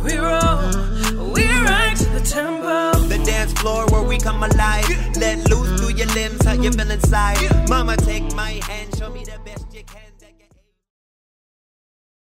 we 0.05 0.19
roll, 0.19 1.33
we 1.33 1.49
rock 1.49 1.97
to 1.97 2.09
the 2.11 2.23
tempo. 2.31 2.93
The 3.09 3.23
dance 3.25 3.55
floor 3.55 3.87
where 3.87 4.03
we 4.03 4.19
come 4.19 4.43
alive. 4.43 4.87
Let 5.17 5.49
loose 5.49 5.81
through 5.81 5.97
your 5.97 6.09
limbs, 6.09 6.45
how 6.45 6.53
you 6.53 6.71
feel 6.71 6.91
inside. 6.91 7.71
Mama, 7.71 7.97
take 7.97 8.35
my 8.35 8.61
hand, 8.69 8.95
show 8.99 9.09
me 9.09 9.21
the 9.21 9.31
best 9.31 9.31
you 9.31 9.35
can. 9.35 9.40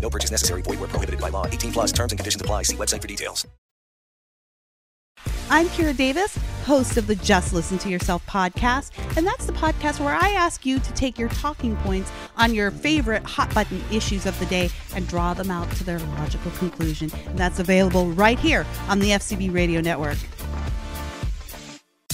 No 0.00 0.10
purchase 0.10 0.30
necessary. 0.30 0.62
Void 0.62 0.80
where 0.80 0.88
prohibited 0.88 1.20
by 1.20 1.30
law. 1.30 1.46
18 1.46 1.72
plus 1.72 1.92
terms 1.92 2.12
and 2.12 2.18
conditions 2.18 2.40
apply. 2.40 2.62
See 2.62 2.76
website 2.76 3.02
for 3.02 3.08
details. 3.08 3.46
I'm 5.48 5.66
Kira 5.68 5.96
Davis, 5.96 6.36
host 6.64 6.96
of 6.96 7.06
the 7.06 7.14
Just 7.14 7.52
Listen 7.52 7.78
to 7.78 7.88
Yourself 7.88 8.26
podcast, 8.26 8.90
and 9.16 9.24
that's 9.24 9.46
the 9.46 9.52
podcast 9.52 10.00
where 10.00 10.14
I 10.14 10.30
ask 10.30 10.66
you 10.66 10.80
to 10.80 10.92
take 10.94 11.20
your 11.20 11.28
talking 11.28 11.76
points 11.76 12.10
on 12.36 12.52
your 12.52 12.72
favorite 12.72 13.22
hot 13.22 13.54
button 13.54 13.80
issues 13.92 14.26
of 14.26 14.36
the 14.40 14.46
day 14.46 14.70
and 14.96 15.06
draw 15.06 15.34
them 15.34 15.52
out 15.52 15.70
to 15.76 15.84
their 15.84 16.00
logical 16.00 16.50
conclusion. 16.52 17.12
And 17.26 17.38
that's 17.38 17.60
available 17.60 18.10
right 18.10 18.40
here 18.40 18.66
on 18.88 18.98
the 18.98 19.10
FCB 19.10 19.54
Radio 19.54 19.80
Network. 19.80 20.18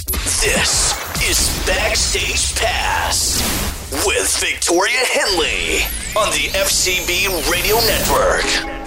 This 0.05 0.93
is 1.23 1.67
Backstage 1.67 2.61
Pass 2.61 3.62
with 4.07 4.37
Victoria 4.39 4.99
Henley 5.05 5.83
on 6.17 6.31
the 6.33 6.49
FCB 6.59 7.51
Radio 7.51 7.77
Network. 7.77 8.82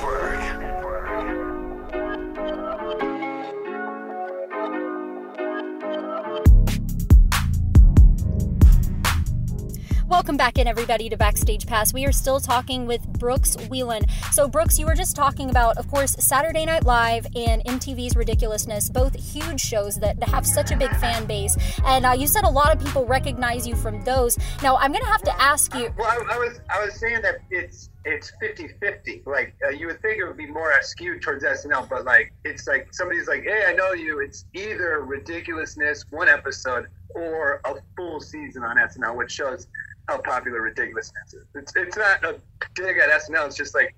Welcome 10.25 10.37
back 10.37 10.57
in, 10.57 10.67
everybody, 10.67 11.07
to 11.09 11.17
Backstage 11.17 11.67
Pass. 11.67 11.93
We 11.93 12.03
are 12.07 12.11
still 12.11 12.39
talking 12.39 12.87
with 12.87 13.07
Brooks 13.19 13.55
Wheelan. 13.69 14.09
So, 14.31 14.47
Brooks, 14.47 14.79
you 14.79 14.87
were 14.87 14.95
just 14.95 15.15
talking 15.15 15.51
about, 15.51 15.77
of 15.77 15.87
course, 15.87 16.15
Saturday 16.17 16.65
Night 16.65 16.83
Live 16.83 17.27
and 17.35 17.63
MTV's 17.65 18.15
Ridiculousness, 18.15 18.89
both 18.89 19.13
huge 19.13 19.61
shows 19.61 19.97
that 19.97 20.17
have 20.23 20.47
such 20.47 20.71
a 20.71 20.77
big 20.77 20.89
fan 20.95 21.27
base. 21.27 21.55
And 21.85 22.07
uh, 22.07 22.13
you 22.13 22.25
said 22.25 22.43
a 22.43 22.49
lot 22.49 22.75
of 22.75 22.83
people 22.83 23.05
recognize 23.05 23.67
you 23.67 23.75
from 23.75 24.03
those. 24.03 24.35
Now, 24.63 24.77
I'm 24.77 24.91
going 24.91 25.03
to 25.03 25.11
have 25.11 25.21
to 25.21 25.39
ask 25.39 25.75
you. 25.75 25.93
Well, 25.95 26.07
I, 26.09 26.33
I 26.33 26.37
was 26.39 26.59
I 26.71 26.83
was 26.83 26.99
saying 26.99 27.21
that 27.21 27.35
it's 27.51 27.91
it's 28.03 28.31
50-50. 28.41 29.27
Like 29.27 29.53
uh, 29.63 29.69
you 29.69 29.85
would 29.85 30.01
think 30.01 30.17
it 30.17 30.25
would 30.25 30.37
be 30.37 30.47
more 30.47 30.73
skewed 30.81 31.21
towards 31.21 31.43
SNL, 31.43 31.87
but 31.87 32.03
like 32.03 32.33
it's 32.43 32.65
like 32.65 32.87
somebody's 32.91 33.27
like, 33.27 33.43
"Hey, 33.43 33.65
I 33.67 33.73
know 33.73 33.93
you." 33.93 34.21
It's 34.21 34.45
either 34.55 35.01
ridiculousness 35.01 36.03
one 36.09 36.29
episode 36.29 36.87
or 37.13 37.61
a 37.63 37.75
full 37.95 38.19
season 38.19 38.63
on 38.63 38.77
SNL, 38.77 39.15
which 39.15 39.31
shows 39.31 39.67
how 40.07 40.19
popular 40.19 40.61
ridiculousness 40.61 41.33
is. 41.33 41.45
It's 41.55 41.75
it's 41.75 41.97
not 41.97 42.23
a 42.23 42.39
dig 42.75 42.97
at 42.97 43.09
SNL. 43.09 43.47
It's 43.47 43.55
just 43.55 43.75
like 43.75 43.95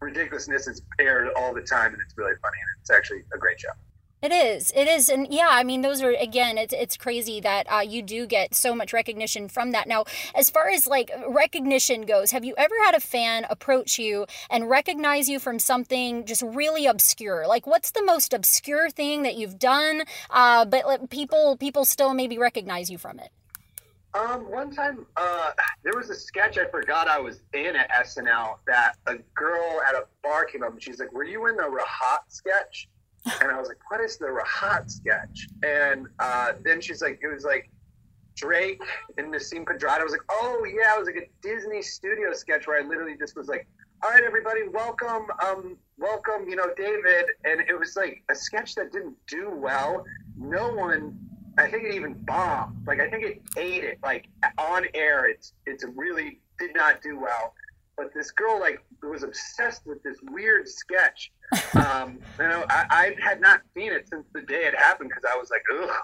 ridiculousness 0.00 0.66
is 0.66 0.82
aired 0.98 1.28
all 1.36 1.54
the 1.54 1.62
time, 1.62 1.92
and 1.92 2.02
it's 2.02 2.16
really 2.16 2.34
funny, 2.42 2.58
and 2.60 2.80
it's 2.80 2.90
actually 2.90 3.22
a 3.34 3.38
great 3.38 3.60
show. 3.60 3.70
It 4.20 4.32
is. 4.32 4.72
It 4.74 4.88
is. 4.88 5.08
And 5.08 5.28
yeah, 5.30 5.46
I 5.48 5.62
mean, 5.62 5.82
those 5.82 6.02
are, 6.02 6.10
again, 6.10 6.58
it's, 6.58 6.74
it's 6.74 6.96
crazy 6.96 7.40
that 7.40 7.70
uh, 7.70 7.82
you 7.82 8.02
do 8.02 8.26
get 8.26 8.52
so 8.52 8.74
much 8.74 8.92
recognition 8.92 9.48
from 9.48 9.70
that. 9.70 9.86
Now, 9.86 10.06
as 10.34 10.50
far 10.50 10.68
as 10.70 10.88
like 10.88 11.12
recognition 11.28 12.02
goes, 12.02 12.32
have 12.32 12.44
you 12.44 12.52
ever 12.58 12.74
had 12.84 12.96
a 12.96 13.00
fan 13.00 13.46
approach 13.48 13.96
you 13.96 14.26
and 14.50 14.68
recognize 14.68 15.28
you 15.28 15.38
from 15.38 15.60
something 15.60 16.26
just 16.26 16.42
really 16.42 16.84
obscure? 16.84 17.46
Like, 17.46 17.64
what's 17.64 17.92
the 17.92 18.02
most 18.02 18.32
obscure 18.32 18.90
thing 18.90 19.22
that 19.22 19.36
you've 19.36 19.58
done, 19.58 20.02
uh, 20.30 20.64
but 20.64 21.10
people 21.10 21.56
people 21.56 21.84
still 21.84 22.12
maybe 22.12 22.38
recognize 22.38 22.90
you 22.90 22.98
from 22.98 23.20
it? 23.20 23.30
Um, 24.14 24.50
one 24.50 24.74
time, 24.74 25.06
uh, 25.16 25.50
there 25.84 25.94
was 25.94 26.08
a 26.08 26.14
sketch 26.14 26.56
I 26.56 26.66
forgot 26.66 27.08
I 27.08 27.20
was 27.20 27.40
in 27.52 27.76
at 27.76 27.90
SNL 27.90 28.56
that 28.66 28.94
a 29.06 29.16
girl 29.34 29.80
at 29.86 29.94
a 29.94 30.04
bar 30.22 30.46
came 30.46 30.62
up 30.62 30.72
and 30.72 30.82
she's 30.82 30.98
like, 30.98 31.12
"Were 31.12 31.24
you 31.24 31.46
in 31.46 31.56
the 31.56 31.64
Rahat 31.64 32.20
sketch?" 32.28 32.88
And 33.42 33.50
I 33.50 33.58
was 33.58 33.68
like, 33.68 33.78
"What 33.90 34.00
is 34.00 34.16
the 34.16 34.26
Rahat 34.26 34.90
sketch?" 34.90 35.48
And 35.62 36.06
uh, 36.18 36.52
then 36.64 36.80
she's 36.80 37.02
like, 37.02 37.20
"It 37.22 37.28
was 37.28 37.44
like 37.44 37.70
Drake 38.34 38.82
and 39.18 39.32
Nasim 39.32 39.64
Pedrad." 39.66 40.00
I 40.00 40.04
was 40.04 40.12
like, 40.12 40.24
"Oh 40.30 40.64
yeah, 40.64 40.96
it 40.96 40.98
was 40.98 41.06
like 41.06 41.16
a 41.16 41.28
Disney 41.42 41.82
Studio 41.82 42.32
sketch 42.32 42.66
where 42.66 42.82
I 42.82 42.86
literally 42.86 43.16
just 43.16 43.36
was 43.36 43.48
like." 43.48 43.66
All 44.00 44.10
right, 44.10 44.22
everybody, 44.22 44.60
welcome, 44.68 45.26
um, 45.44 45.76
welcome, 45.96 46.48
you 46.48 46.54
know, 46.54 46.70
David. 46.76 47.24
And 47.44 47.62
it 47.62 47.76
was 47.76 47.96
like 47.96 48.22
a 48.30 48.34
sketch 48.36 48.76
that 48.76 48.92
didn't 48.92 49.16
do 49.26 49.50
well. 49.50 50.04
No 50.36 50.72
one 50.72 51.18
I 51.58 51.68
think 51.68 51.84
it 51.84 51.94
even 51.94 52.14
bombed. 52.14 52.86
Like 52.86 53.00
I 53.00 53.10
think 53.10 53.24
it 53.24 53.42
ate 53.56 53.84
it. 53.84 53.98
Like 54.02 54.28
on 54.58 54.84
air, 54.94 55.28
it's 55.28 55.52
it's 55.66 55.84
really 55.94 56.40
did 56.58 56.74
not 56.74 57.02
do 57.02 57.18
well. 57.18 57.54
But 57.96 58.14
this 58.14 58.30
girl 58.30 58.60
like 58.60 58.80
was 59.02 59.24
obsessed 59.24 59.84
with 59.86 60.02
this 60.02 60.16
weird 60.30 60.68
sketch. 60.68 61.32
Um, 61.74 62.18
you 62.38 62.46
know, 62.46 62.66
I, 62.68 62.84
I 62.90 63.16
had 63.22 63.40
not 63.40 63.62
seen 63.74 63.90
it 63.90 64.06
since 64.10 64.26
the 64.34 64.42
day 64.42 64.66
it 64.66 64.74
happened 64.76 65.08
because 65.08 65.24
I 65.32 65.38
was 65.38 65.48
like, 65.50 65.62
ugh. 65.80 65.96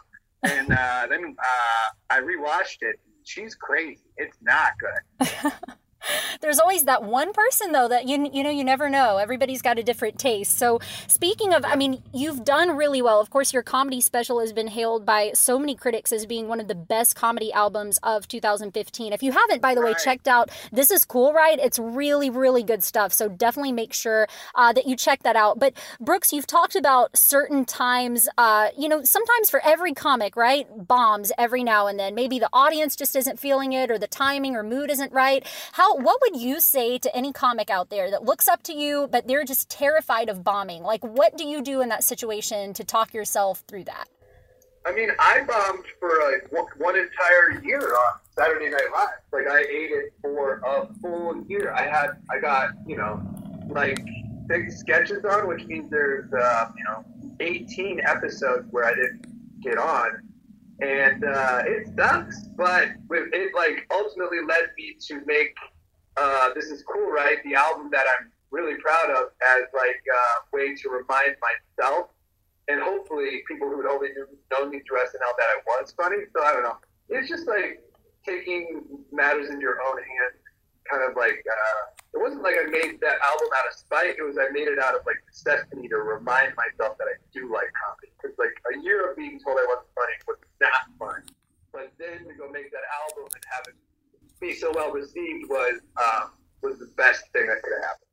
And 0.43 0.73
uh, 0.73 1.07
then 1.11 1.37
uh, 1.39 1.91
I 2.09 2.21
rewatched 2.21 2.79
it. 2.81 2.99
She's 3.25 3.55
crazy. 3.55 4.05
It's 4.17 4.39
not 4.41 4.73
good. 4.79 5.53
There's 6.41 6.59
always 6.59 6.85
that 6.85 7.03
one 7.03 7.33
person 7.33 7.73
though 7.73 7.89
that 7.89 8.09
you 8.09 8.31
you 8.33 8.43
know 8.43 8.51
you 8.51 8.65
never 8.65 8.89
know. 8.91 9.19
Everybody's 9.19 9.63
got 9.63 9.79
a 9.79 9.83
different 9.83 10.19
taste. 10.19 10.57
So 10.59 10.81
speaking 11.07 11.53
of, 11.53 11.65
I 11.65 11.77
mean, 11.77 12.03
you've 12.13 12.45
done 12.45 12.77
really 12.77 13.03
well. 13.03 13.21
Of 13.21 13.31
course, 13.31 13.53
your 13.53 13.63
comedy 13.63 14.01
special 14.01 14.41
has 14.41 14.53
been 14.53 14.69
hailed 14.69 15.07
by 15.07 15.33
so 15.35 15.59
many 15.59 15.75
critics 15.75 16.13
as 16.13 16.27
being 16.27 16.49
one 16.49 16.61
of 16.61 16.69
the 16.69 16.75
best 16.75 17.17
comedy 17.17 17.53
albums 17.53 17.99
of 18.03 18.29
2015. 18.29 19.13
If 19.13 19.23
you 19.23 19.33
haven't, 19.33 19.63
by 19.63 19.75
the 19.75 19.83
way, 19.83 19.95
checked 20.03 20.29
out 20.29 20.51
This 20.73 20.91
Is 20.91 21.05
Cool, 21.05 21.33
right? 21.33 21.59
It's 21.59 21.79
really 21.79 22.31
really 22.31 22.63
good 22.63 22.83
stuff. 22.83 23.13
So 23.13 23.29
definitely 23.29 23.73
make 23.73 23.93
sure 23.93 24.27
uh, 24.55 24.73
that 24.73 24.87
you 24.87 24.97
check 24.97 25.23
that 25.23 25.37
out. 25.37 25.59
But 25.59 25.75
Brooks, 26.01 26.33
you've 26.33 26.47
talked 26.47 26.77
about 26.77 27.17
certain 27.17 27.65
times. 27.65 28.29
Uh, 28.37 28.69
you 28.77 28.89
know, 28.89 29.03
sometimes 29.05 29.51
for 29.51 29.61
every 29.65 29.95
comic, 29.95 30.37
right, 30.37 30.67
bombs 30.77 31.33
every 31.39 31.65
now 31.65 31.87
and 31.87 31.99
then. 31.99 32.15
Maybe 32.15 32.39
the 32.39 32.49
audience 32.53 32.97
just 32.97 33.17
isn't 33.17 33.39
feeling 33.39 33.73
it, 33.73 33.91
or 33.91 33.99
the 33.99 34.07
timing 34.07 34.57
or 34.57 34.63
mood 34.63 34.91
isn't 34.91 35.13
right. 35.13 35.47
How 35.73 35.94
what 35.95 36.21
would 36.23 36.41
you 36.41 36.61
say 36.61 36.99
to 36.99 37.15
any 37.15 37.33
comic 37.33 37.71
out 37.71 37.91
there 37.91 38.11
that 38.11 38.25
looks 38.25 38.49
up 38.49 38.63
to 38.63 38.73
you 38.73 39.09
but 39.11 39.27
they're 39.27 39.45
just 39.45 39.71
terrified 39.71 40.29
of 40.29 40.43
bombing 40.45 40.83
like 40.83 41.03
what 41.05 41.37
do 41.37 41.45
you 41.45 41.63
do 41.63 41.81
in 41.81 41.89
that 41.89 42.05
situation 42.05 42.73
to 42.75 42.85
talk 42.85 43.15
yourself 43.15 43.63
through 43.69 43.85
that 43.85 44.09
I 44.87 44.93
mean, 44.93 45.09
I 45.19 45.43
bombed 45.45 45.85
for 45.99 46.11
like 46.31 46.53
one, 46.79 46.95
entire 46.95 47.63
year 47.65 47.81
on 47.81 48.21
Saturday 48.37 48.69
Night 48.69 48.89
Live. 48.93 49.09
Like 49.33 49.47
I 49.49 49.61
ate 49.61 49.91
it 49.91 50.13
for 50.21 50.61
a 50.67 50.87
full 51.01 51.43
year. 51.49 51.73
I 51.73 51.87
had, 51.87 52.11
I 52.31 52.39
got, 52.39 52.71
you 52.87 52.97
know, 52.97 53.23
like 53.69 53.99
six 54.51 54.79
sketches 54.79 55.25
on, 55.25 55.49
which 55.49 55.65
means 55.65 55.91
there's, 55.91 56.31
uh, 56.35 56.69
you 56.77 56.85
know, 56.85 57.05
18 57.41 58.01
episodes 58.01 58.67
where 58.71 58.85
I 58.85 58.95
didn't 58.95 59.27
get 59.63 59.79
on, 59.79 60.21
and 60.81 61.25
uh, 61.25 61.63
it 61.65 61.89
sucks. 61.97 62.43
But 62.49 62.89
it 63.11 63.55
like 63.55 63.87
ultimately 63.91 64.39
led 64.47 64.69
me 64.77 64.97
to 65.09 65.23
make 65.25 65.55
uh, 66.17 66.55
"This 66.55 66.67
Is 66.67 66.83
Cool," 66.83 67.11
right? 67.11 67.39
The 67.45 67.55
album 67.55 67.91
that 67.93 68.07
I'm 68.07 68.31
really 68.51 68.77
proud 68.81 69.11
of 69.11 69.31
as 69.57 69.65
like 69.75 70.03
a 70.07 70.57
way 70.57 70.75
to 70.77 70.89
remind 70.89 71.37
myself 71.43 72.11
and 72.69 72.81
hopefully 72.81 73.43
people 73.47 73.69
who 73.69 73.77
would 73.77 73.87
only 73.87 74.09
know 74.51 74.67
me 74.69 74.81
through 74.87 74.99
SNL 74.99 75.35
that 75.37 75.49
I 75.53 75.59
was 75.67 75.93
funny. 75.97 76.25
So 76.33 76.43
I 76.43 76.53
don't 76.53 76.63
know. 76.63 76.79
It's 77.11 77.29
just 77.29 77.47
like 77.47 77.83
taking 78.25 78.81
matters 79.13 79.51
in 79.51 79.61
your 79.61 79.83
own 79.83 79.99
hands. 79.99 80.41
Kind 80.91 81.01
of 81.09 81.17
like 81.17 81.41
uh, 81.49 81.83
it 82.13 82.21
wasn't 82.21 82.43
like 82.45 82.57
I 82.61 82.69
made 82.69 83.01
that 83.01 83.17
album 83.25 83.49
out 83.57 83.67
of 83.69 83.75
spite. 83.77 84.21
It 84.21 84.25
was 84.25 84.37
I 84.37 84.53
made 84.53 84.69
it 84.69 84.79
out 84.79 84.93
of 84.93 85.01
like 85.09 85.17
necessity 85.25 85.89
to 85.89 85.97
remind 85.97 86.53
myself 86.57 86.97
that 87.01 87.09
I 87.09 87.17
do 87.33 87.49
like 87.49 87.73
comedy. 87.73 88.13
Because 88.21 88.37
like 88.37 88.53
a 88.69 88.81
year 88.85 89.09
of 89.09 89.17
being 89.17 89.41
told 89.41 89.57
I 89.57 89.65
wasn't 89.65 89.93
funny 89.97 90.17
was 90.29 90.41
not 90.61 90.85
fun. 91.01 91.25
But 91.73 91.93
then 91.97 92.29
to 92.29 92.33
go 92.37 92.53
make 92.53 92.69
that 92.73 92.85
album 93.01 93.33
and 93.33 93.45
have 93.49 93.65
it 93.65 93.77
be 94.45 94.55
so 94.55 94.73
well 94.75 94.91
received 94.91 95.49
was 95.49 95.81
um, 95.97 96.31
was 96.63 96.79
the 96.79 96.91
best 96.97 97.23
thing 97.33 97.47
that 97.47 97.63
could 97.63 97.73
have 97.75 97.85
happened. 97.85 98.05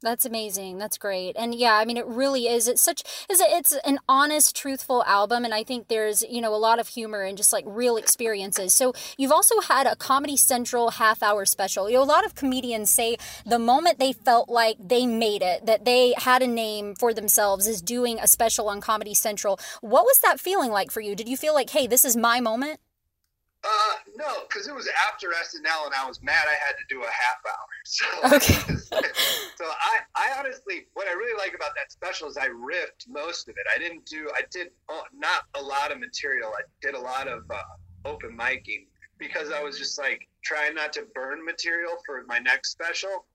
That's 0.00 0.24
amazing. 0.24 0.78
That's 0.78 0.96
great. 0.96 1.34
And 1.36 1.52
yeah, 1.52 1.74
I 1.74 1.84
mean, 1.84 1.96
it 1.96 2.06
really 2.06 2.46
is. 2.46 2.68
It's 2.68 2.80
such, 2.80 3.02
is 3.28 3.40
it's 3.40 3.72
an 3.84 3.98
honest, 4.08 4.54
truthful 4.54 5.02
album. 5.02 5.44
And 5.44 5.52
I 5.52 5.64
think 5.64 5.88
there's, 5.88 6.22
you 6.22 6.40
know, 6.40 6.54
a 6.54 6.56
lot 6.56 6.78
of 6.78 6.86
humor 6.86 7.22
and 7.22 7.36
just 7.36 7.52
like 7.52 7.64
real 7.66 7.96
experiences. 7.96 8.72
So 8.72 8.92
you've 9.16 9.32
also 9.32 9.60
had 9.60 9.88
a 9.88 9.96
Comedy 9.96 10.36
Central 10.36 10.90
half 10.90 11.20
hour 11.20 11.44
special. 11.44 11.90
You 11.90 11.96
know, 11.96 12.04
a 12.04 12.04
lot 12.04 12.24
of 12.24 12.36
comedians 12.36 12.90
say 12.90 13.16
the 13.44 13.58
moment 13.58 13.98
they 13.98 14.12
felt 14.12 14.48
like 14.48 14.76
they 14.78 15.04
made 15.04 15.42
it, 15.42 15.66
that 15.66 15.84
they 15.84 16.14
had 16.16 16.42
a 16.42 16.46
name 16.46 16.94
for 16.94 17.12
themselves 17.12 17.66
is 17.66 17.82
doing 17.82 18.20
a 18.20 18.28
special 18.28 18.68
on 18.68 18.80
Comedy 18.80 19.14
Central. 19.14 19.58
What 19.80 20.04
was 20.04 20.20
that 20.20 20.38
feeling 20.38 20.70
like 20.70 20.92
for 20.92 21.00
you? 21.00 21.16
Did 21.16 21.28
you 21.28 21.36
feel 21.36 21.54
like, 21.54 21.70
hey, 21.70 21.88
this 21.88 22.04
is 22.04 22.16
my 22.16 22.38
moment? 22.38 22.78
Uh, 23.64 23.94
no, 24.16 24.44
because 24.48 24.68
it 24.68 24.74
was 24.74 24.88
after 25.10 25.28
SNL 25.28 25.86
and 25.86 25.94
I 25.94 26.06
was 26.06 26.22
mad 26.22 26.44
I 26.46 26.54
had 26.66 26.76
to 26.78 26.84
do 26.88 27.02
a 27.02 27.06
half 27.06 27.40
hour. 27.46 27.66
So, 27.84 28.04
Okay. 28.36 28.54
so 29.56 29.64
I, 29.64 30.00
I 30.14 30.38
honestly, 30.38 30.86
what 30.92 31.08
I 31.08 31.12
really 31.12 31.36
like 31.38 31.54
about 31.54 31.70
that 31.74 31.90
special 31.90 32.28
is 32.28 32.36
I 32.36 32.48
riffed 32.48 33.08
most 33.08 33.48
of 33.48 33.56
it. 33.56 33.66
I 33.74 33.78
didn't 33.78 34.04
do, 34.04 34.30
I 34.36 34.42
did 34.50 34.68
oh, 34.90 35.02
not 35.12 35.44
a 35.54 35.62
lot 35.62 35.90
of 35.90 35.98
material. 35.98 36.50
I 36.50 36.62
did 36.82 36.94
a 36.94 37.00
lot 37.00 37.26
of 37.28 37.44
uh, 37.50 37.62
open 38.04 38.36
micing 38.36 38.86
because 39.18 39.50
I 39.50 39.62
was 39.62 39.78
just 39.78 39.98
like 39.98 40.28
trying 40.44 40.74
not 40.74 40.92
to 40.94 41.06
burn 41.14 41.44
material 41.44 41.94
for 42.06 42.24
my 42.28 42.38
next 42.38 42.70
special. 42.70 43.26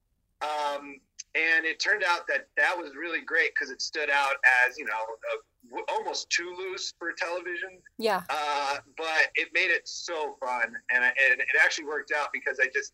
Um, 0.42 0.98
and 1.36 1.66
it 1.66 1.80
turned 1.80 2.04
out 2.04 2.28
that 2.28 2.48
that 2.58 2.78
was 2.78 2.96
really 2.96 3.22
great 3.22 3.52
because 3.56 3.72
it 3.72 3.82
stood 3.82 4.10
out 4.10 4.36
as, 4.68 4.78
you 4.78 4.86
know, 4.86 4.92
a, 4.92 5.92
almost 5.92 6.30
too 6.30 6.54
loose 6.58 6.94
for 7.00 7.12
television. 7.18 7.80
Yeah. 7.98 8.22
Uh, 8.30 8.78
but 8.98 9.32
it 9.36 9.50
made 9.54 9.72
it 9.72 9.88
so 9.88 10.36
fun, 10.40 10.76
and, 10.94 11.04
I, 11.04 11.08
and 11.32 11.40
it 11.40 11.48
actually 11.64 11.86
worked 11.86 12.12
out 12.16 12.30
because 12.32 12.60
I 12.62 12.68
just, 12.74 12.94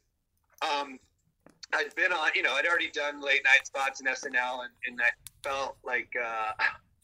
um, 0.62 1.00
I'd 1.74 1.94
been 1.96 2.14
on, 2.14 2.30
you 2.34 2.42
know, 2.42 2.54
I'd 2.54 2.66
already 2.66 2.92
done 2.92 3.22
late 3.22 3.42
night 3.44 3.66
spots 3.66 4.00
in 4.00 4.08
SNL, 4.08 4.64
and, 4.64 4.72
and 4.88 5.00
I 5.02 5.10
felt 5.48 5.78
like 5.84 6.12
uh, 6.22 6.52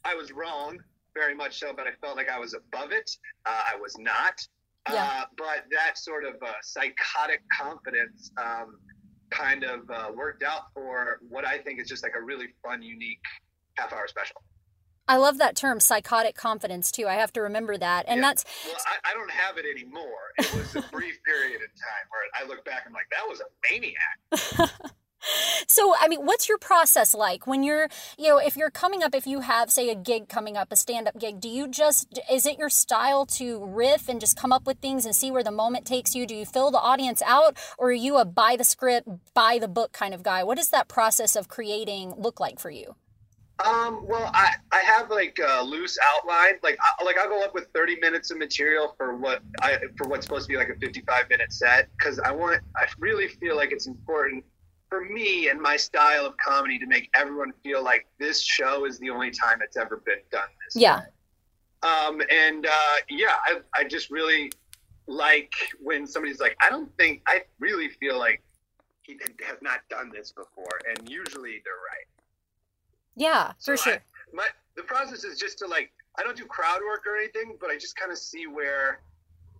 I 0.05 0.15
was 0.15 0.31
wrong, 0.31 0.79
very 1.13 1.35
much 1.35 1.59
so, 1.59 1.73
but 1.75 1.87
I 1.87 1.91
felt 2.01 2.15
like 2.15 2.29
I 2.29 2.39
was 2.39 2.53
above 2.53 2.91
it. 2.91 3.17
Uh, 3.45 3.61
I 3.73 3.79
was 3.79 3.97
not. 3.97 4.47
Yeah. 4.91 5.03
Uh, 5.03 5.25
but 5.37 5.65
that 5.71 5.97
sort 5.97 6.25
of 6.25 6.35
uh, 6.43 6.53
psychotic 6.61 7.41
confidence 7.49 8.31
um, 8.37 8.77
kind 9.29 9.63
of 9.63 9.89
uh, 9.89 10.11
worked 10.15 10.43
out 10.43 10.73
for 10.73 11.19
what 11.27 11.45
I 11.45 11.57
think 11.57 11.79
is 11.79 11.87
just 11.87 12.03
like 12.03 12.13
a 12.17 12.21
really 12.21 12.47
fun, 12.63 12.81
unique 12.81 13.21
half 13.77 13.93
hour 13.93 14.07
special. 14.07 14.41
I 15.07 15.17
love 15.17 15.37
that 15.37 15.55
term, 15.55 15.79
psychotic 15.79 16.35
confidence, 16.35 16.91
too. 16.91 17.07
I 17.07 17.13
have 17.13 17.31
to 17.33 17.41
remember 17.41 17.77
that. 17.77 18.05
And 18.07 18.23
that's, 18.23 18.43
Well, 18.65 18.75
I, 18.87 19.11
I 19.11 19.13
don't 19.13 19.29
have 19.29 19.57
it 19.57 19.65
anymore. 19.69 20.33
It 20.39 20.51
was 20.55 20.75
a 20.75 20.81
brief 20.89 21.19
period 21.25 21.61
in 21.61 21.67
time 21.67 22.05
where 22.09 22.23
I 22.43 22.47
look 22.47 22.65
back 22.65 22.85
and 22.85 22.87
I'm 22.87 22.93
like, 22.93 23.09
that 23.11 23.27
was 23.27 23.39
a 23.39 23.45
maniac. 23.71 24.91
So, 25.67 25.93
I 25.99 26.07
mean, 26.07 26.25
what's 26.25 26.47
your 26.47 26.57
process 26.57 27.13
like 27.13 27.47
when 27.47 27.63
you're, 27.63 27.87
you 28.17 28.29
know, 28.29 28.37
if 28.37 28.55
you're 28.55 28.69
coming 28.69 29.03
up, 29.03 29.15
if 29.15 29.25
you 29.25 29.41
have, 29.41 29.71
say, 29.71 29.89
a 29.89 29.95
gig 29.95 30.29
coming 30.29 30.57
up, 30.57 30.71
a 30.71 30.75
stand 30.75 31.07
up 31.07 31.19
gig, 31.19 31.39
do 31.39 31.49
you 31.49 31.67
just, 31.67 32.19
is 32.31 32.45
it 32.45 32.57
your 32.57 32.69
style 32.69 33.25
to 33.25 33.65
riff 33.65 34.07
and 34.07 34.19
just 34.19 34.37
come 34.37 34.51
up 34.51 34.65
with 34.65 34.79
things 34.79 35.05
and 35.05 35.15
see 35.15 35.31
where 35.31 35.43
the 35.43 35.51
moment 35.51 35.85
takes 35.85 36.15
you? 36.15 36.25
Do 36.25 36.35
you 36.35 36.45
fill 36.45 36.71
the 36.71 36.79
audience 36.79 37.21
out 37.25 37.57
or 37.77 37.89
are 37.89 37.93
you 37.93 38.17
a 38.17 38.25
buy 38.25 38.55
the 38.57 38.63
script, 38.63 39.07
buy 39.33 39.57
the 39.59 39.67
book 39.67 39.91
kind 39.91 40.13
of 40.13 40.23
guy? 40.23 40.43
What 40.43 40.57
does 40.57 40.69
that 40.69 40.87
process 40.87 41.35
of 41.35 41.47
creating 41.47 42.13
look 42.17 42.39
like 42.39 42.59
for 42.59 42.69
you? 42.69 42.95
Um, 43.63 44.05
well, 44.05 44.29
I, 44.33 44.55
I 44.73 44.79
have 44.79 45.09
like 45.09 45.39
a 45.39 45.63
loose 45.63 45.97
outline. 46.15 46.55
Like, 46.61 46.77
I, 46.81 47.03
like 47.05 47.17
I'll 47.17 47.29
go 47.29 47.41
up 47.43 47.53
with 47.53 47.67
30 47.73 47.99
minutes 48.01 48.29
of 48.29 48.37
material 48.37 48.93
for 48.97 49.15
what 49.15 49.41
I, 49.61 49.77
for 49.97 50.09
what's 50.09 50.25
supposed 50.25 50.47
to 50.47 50.49
be 50.49 50.57
like 50.57 50.69
a 50.69 50.75
55 50.75 51.29
minute 51.29 51.53
set. 51.53 51.87
Cause 52.01 52.19
I 52.19 52.31
want, 52.31 52.61
I 52.75 52.85
really 52.99 53.29
feel 53.29 53.55
like 53.55 53.71
it's 53.71 53.87
important 53.87 54.43
for 54.89 55.05
me 55.05 55.49
and 55.49 55.59
my 55.59 55.75
style 55.77 56.25
of 56.25 56.37
comedy 56.37 56.77
to 56.79 56.85
make 56.85 57.09
everyone 57.15 57.51
feel 57.63 57.83
like 57.83 58.05
this 58.19 58.41
show 58.41 58.85
is 58.85 58.99
the 58.99 59.09
only 59.09 59.31
time 59.31 59.59
it's 59.61 59.77
ever 59.77 59.97
been 60.05 60.19
done 60.31 60.47
this 60.65 60.81
Yeah. 60.81 61.01
Um, 61.83 62.21
and 62.31 62.65
uh, 62.65 62.95
yeah, 63.09 63.35
I, 63.45 63.59
I 63.75 63.83
just 63.83 64.09
really 64.09 64.51
like 65.07 65.53
when 65.81 66.07
somebody's 66.07 66.39
like, 66.39 66.55
I 66.65 66.69
don't 66.69 66.89
think, 66.97 67.21
I 67.27 67.41
really 67.59 67.89
feel 67.89 68.17
like 68.17 68.41
he 69.01 69.17
has 69.47 69.57
not 69.61 69.81
done 69.89 70.11
this 70.13 70.31
before. 70.31 70.79
And 70.89 71.07
usually 71.09 71.61
they're 71.63 71.73
right. 71.73 72.07
Yeah, 73.15 73.51
for 73.63 73.77
So 73.77 73.83
sure. 73.83 73.93
I, 73.93 73.99
my, 74.33 74.47
the 74.75 74.83
process 74.83 75.23
is 75.23 75.37
just 75.37 75.59
to 75.59 75.67
like, 75.67 75.91
I 76.17 76.23
don't 76.23 76.37
do 76.37 76.45
crowd 76.45 76.79
work 76.87 77.05
or 77.05 77.17
anything, 77.17 77.57
but 77.59 77.69
I 77.69 77.77
just 77.77 77.95
kind 77.95 78.11
of 78.11 78.17
see 78.17 78.47
where, 78.47 79.01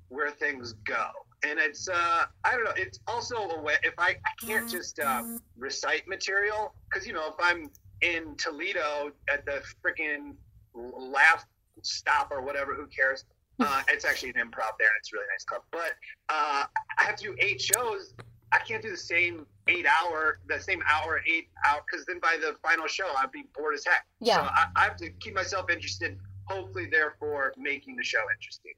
where 0.09 0.31
things 0.31 0.73
go. 0.83 1.09
And 1.45 1.59
it's, 1.59 1.87
uh, 1.87 2.25
I 2.43 2.51
don't 2.51 2.63
know. 2.63 2.73
It's 2.75 2.99
also 3.07 3.35
a 3.35 3.61
way, 3.61 3.75
if 3.83 3.93
I, 3.97 4.11
I 4.11 4.45
can't 4.45 4.69
just 4.69 4.99
uh, 4.99 5.23
recite 5.57 6.07
material, 6.07 6.73
because, 6.89 7.05
you 7.05 7.13
know, 7.13 7.27
if 7.27 7.35
I'm 7.39 7.69
in 8.01 8.35
Toledo 8.37 9.11
at 9.31 9.45
the 9.45 9.61
freaking 9.83 10.35
laugh 10.73 11.45
stop 11.81 12.31
or 12.31 12.41
whatever, 12.41 12.73
who 12.73 12.87
cares? 12.87 13.25
Uh, 13.57 13.81
it's 13.87 14.03
actually 14.03 14.27
an 14.27 14.35
improv 14.35 14.75
there, 14.77 14.89
and 14.89 14.97
it's 14.99 15.13
a 15.13 15.15
really 15.15 15.27
nice 15.33 15.45
club. 15.45 15.61
But 15.71 15.93
uh, 16.27 16.65
I 16.99 17.03
have 17.03 17.15
to 17.15 17.23
do 17.23 17.35
eight 17.39 17.61
shows. 17.61 18.13
I 18.51 18.57
can't 18.57 18.83
do 18.83 18.91
the 18.91 18.97
same 18.97 19.45
eight 19.69 19.85
hour, 19.85 20.39
the 20.49 20.59
same 20.59 20.83
hour, 20.91 21.21
eight 21.25 21.47
hour, 21.65 21.81
because 21.89 22.05
then 22.05 22.19
by 22.19 22.35
the 22.37 22.57
final 22.61 22.85
show, 22.85 23.07
I'd 23.17 23.31
be 23.31 23.45
bored 23.57 23.75
as 23.75 23.85
heck. 23.85 24.05
Yeah. 24.19 24.35
So 24.35 24.41
I, 24.41 24.65
I 24.75 24.83
have 24.83 24.97
to 24.97 25.09
keep 25.21 25.35
myself 25.35 25.69
interested, 25.69 26.19
hopefully, 26.49 26.87
therefore, 26.91 27.53
making 27.57 27.95
the 27.95 28.03
show 28.03 28.19
interesting. 28.37 28.73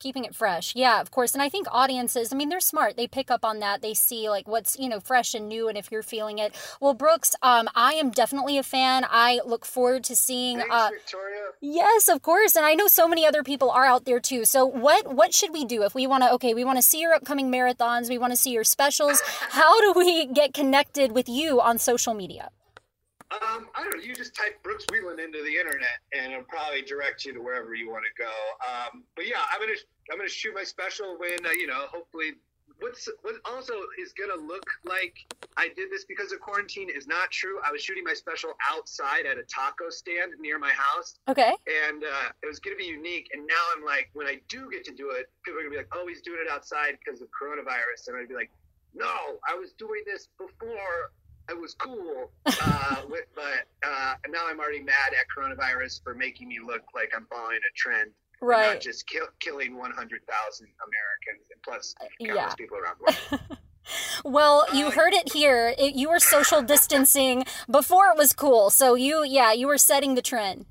Keeping 0.00 0.24
it 0.24 0.34
fresh. 0.34 0.74
Yeah 0.74 1.00
of 1.00 1.10
course 1.10 1.34
and 1.34 1.42
i 1.42 1.48
think 1.48 1.66
audiences 1.70 2.32
i 2.32 2.36
mean 2.36 2.48
they're 2.48 2.60
smart. 2.60 2.96
They 2.96 3.06
pick 3.06 3.30
up 3.30 3.44
on 3.44 3.60
that. 3.60 3.82
They 3.82 3.94
see 3.94 4.28
like 4.28 4.48
what's 4.48 4.78
you 4.78 4.88
know 4.88 4.98
fresh 5.00 5.34
and 5.34 5.48
new 5.48 5.68
and 5.68 5.78
if 5.78 5.92
you're 5.92 6.02
feeling 6.02 6.38
it. 6.38 6.54
Well 6.80 6.94
brooks 6.94 7.34
um 7.42 7.68
i 7.74 7.92
am 7.94 8.10
definitely 8.10 8.58
a 8.58 8.62
fan. 8.62 9.06
I 9.08 9.40
look 9.44 9.64
forward 9.64 10.02
to 10.04 10.16
seeing 10.16 10.58
Thanks, 10.58 10.74
uh 10.74 10.88
Victoria. 10.92 11.40
yes 11.60 12.08
of 12.08 12.22
course 12.22 12.56
and 12.56 12.64
i 12.66 12.74
know 12.74 12.88
so 12.88 13.06
many 13.06 13.26
other 13.26 13.42
people 13.42 13.70
are 13.70 13.84
out 13.84 14.04
there 14.06 14.20
too. 14.20 14.44
So 14.44 14.66
what 14.66 15.14
what 15.14 15.32
should 15.34 15.52
we 15.52 15.64
do 15.64 15.82
if 15.82 15.94
we 15.94 16.06
want 16.06 16.24
to 16.24 16.32
okay 16.32 16.54
we 16.54 16.64
want 16.64 16.78
to 16.78 16.82
see 16.82 17.00
your 17.00 17.14
upcoming 17.14 17.50
marathons 17.52 18.08
we 18.08 18.18
want 18.18 18.32
to 18.32 18.36
see 18.36 18.50
your 18.50 18.64
specials. 18.64 19.20
How 19.60 19.80
do 19.80 19.92
we 19.98 20.26
get 20.26 20.54
connected 20.54 21.12
with 21.12 21.28
you 21.28 21.60
on 21.60 21.78
social 21.78 22.14
media 22.14 22.50
Um, 23.30 23.68
I 23.74 23.82
don't 23.82 23.96
know. 23.96 24.02
You 24.02 24.14
just 24.14 24.34
type 24.34 24.60
Brooks 24.62 24.84
Wheelan 24.90 25.22
into 25.22 25.42
the 25.44 25.56
internet, 25.56 26.02
and 26.12 26.32
it'll 26.32 26.44
probably 26.44 26.82
direct 26.82 27.24
you 27.24 27.32
to 27.34 27.40
wherever 27.40 27.74
you 27.74 27.88
want 27.88 28.04
to 28.04 28.22
go. 28.22 28.32
Um, 28.66 29.04
but 29.14 29.26
yeah, 29.26 29.42
I'm 29.52 29.60
gonna 29.60 29.78
I'm 30.10 30.18
gonna 30.18 30.28
shoot 30.28 30.52
my 30.54 30.64
special 30.64 31.16
when 31.18 31.38
uh, 31.46 31.50
you 31.50 31.68
know. 31.68 31.86
Hopefully, 31.92 32.32
what's 32.80 33.08
what 33.22 33.36
also 33.44 33.74
is 34.02 34.12
gonna 34.12 34.40
look 34.40 34.64
like 34.84 35.14
I 35.56 35.68
did 35.76 35.90
this 35.90 36.04
because 36.04 36.32
of 36.32 36.40
quarantine 36.40 36.88
is 36.90 37.06
not 37.06 37.30
true. 37.30 37.60
I 37.64 37.70
was 37.70 37.82
shooting 37.82 38.02
my 38.02 38.14
special 38.14 38.50
outside 38.68 39.26
at 39.26 39.38
a 39.38 39.44
taco 39.44 39.90
stand 39.90 40.32
near 40.40 40.58
my 40.58 40.72
house, 40.72 41.14
okay 41.28 41.54
and 41.86 42.02
uh, 42.02 42.32
it 42.42 42.46
was 42.46 42.58
gonna 42.58 42.76
be 42.76 42.86
unique. 42.86 43.28
And 43.32 43.46
now 43.46 43.62
I'm 43.76 43.84
like, 43.84 44.10
when 44.14 44.26
I 44.26 44.40
do 44.48 44.68
get 44.72 44.84
to 44.86 44.92
do 44.92 45.10
it, 45.10 45.30
people 45.44 45.60
are 45.60 45.62
gonna 45.62 45.70
be 45.70 45.76
like, 45.76 45.94
"Oh, 45.94 46.06
he's 46.08 46.22
doing 46.22 46.40
it 46.44 46.50
outside 46.50 46.98
because 46.98 47.20
of 47.20 47.28
coronavirus," 47.30 48.08
and 48.08 48.16
I'd 48.16 48.28
be 48.28 48.34
like, 48.34 48.50
"No, 48.92 49.38
I 49.48 49.54
was 49.54 49.72
doing 49.78 50.02
this 50.04 50.28
before." 50.36 51.12
It 51.50 51.60
was 51.60 51.74
cool, 51.74 52.30
uh, 52.46 52.96
with, 53.10 53.24
but 53.34 53.66
uh, 53.86 54.14
now 54.28 54.46
I'm 54.48 54.60
already 54.60 54.82
mad 54.82 55.12
at 55.18 55.26
coronavirus 55.34 56.02
for 56.02 56.14
making 56.14 56.48
me 56.48 56.58
look 56.64 56.82
like 56.94 57.12
I'm 57.14 57.26
following 57.26 57.58
a 57.58 57.72
trend, 57.76 58.10
Right. 58.40 58.74
not 58.74 58.80
just 58.80 59.06
kill, 59.06 59.26
killing 59.40 59.76
100,000 59.76 59.96
Americans 59.98 61.50
and 61.52 61.62
plus 61.62 61.94
countless 62.20 62.36
yeah. 62.36 62.54
people 62.54 62.78
around 62.78 62.96
the 63.00 63.16
world. 63.30 63.58
well 64.24 64.66
you 64.72 64.90
heard 64.90 65.12
it 65.12 65.32
here 65.32 65.74
it, 65.76 65.94
you 65.94 66.08
were 66.08 66.20
social 66.20 66.62
distancing 66.62 67.44
before 67.68 68.06
it 68.06 68.16
was 68.16 68.32
cool 68.32 68.70
so 68.70 68.94
you 68.94 69.24
yeah 69.24 69.52
you 69.52 69.66
were 69.66 69.78
setting 69.78 70.14
the 70.14 70.22
trend 70.22 70.64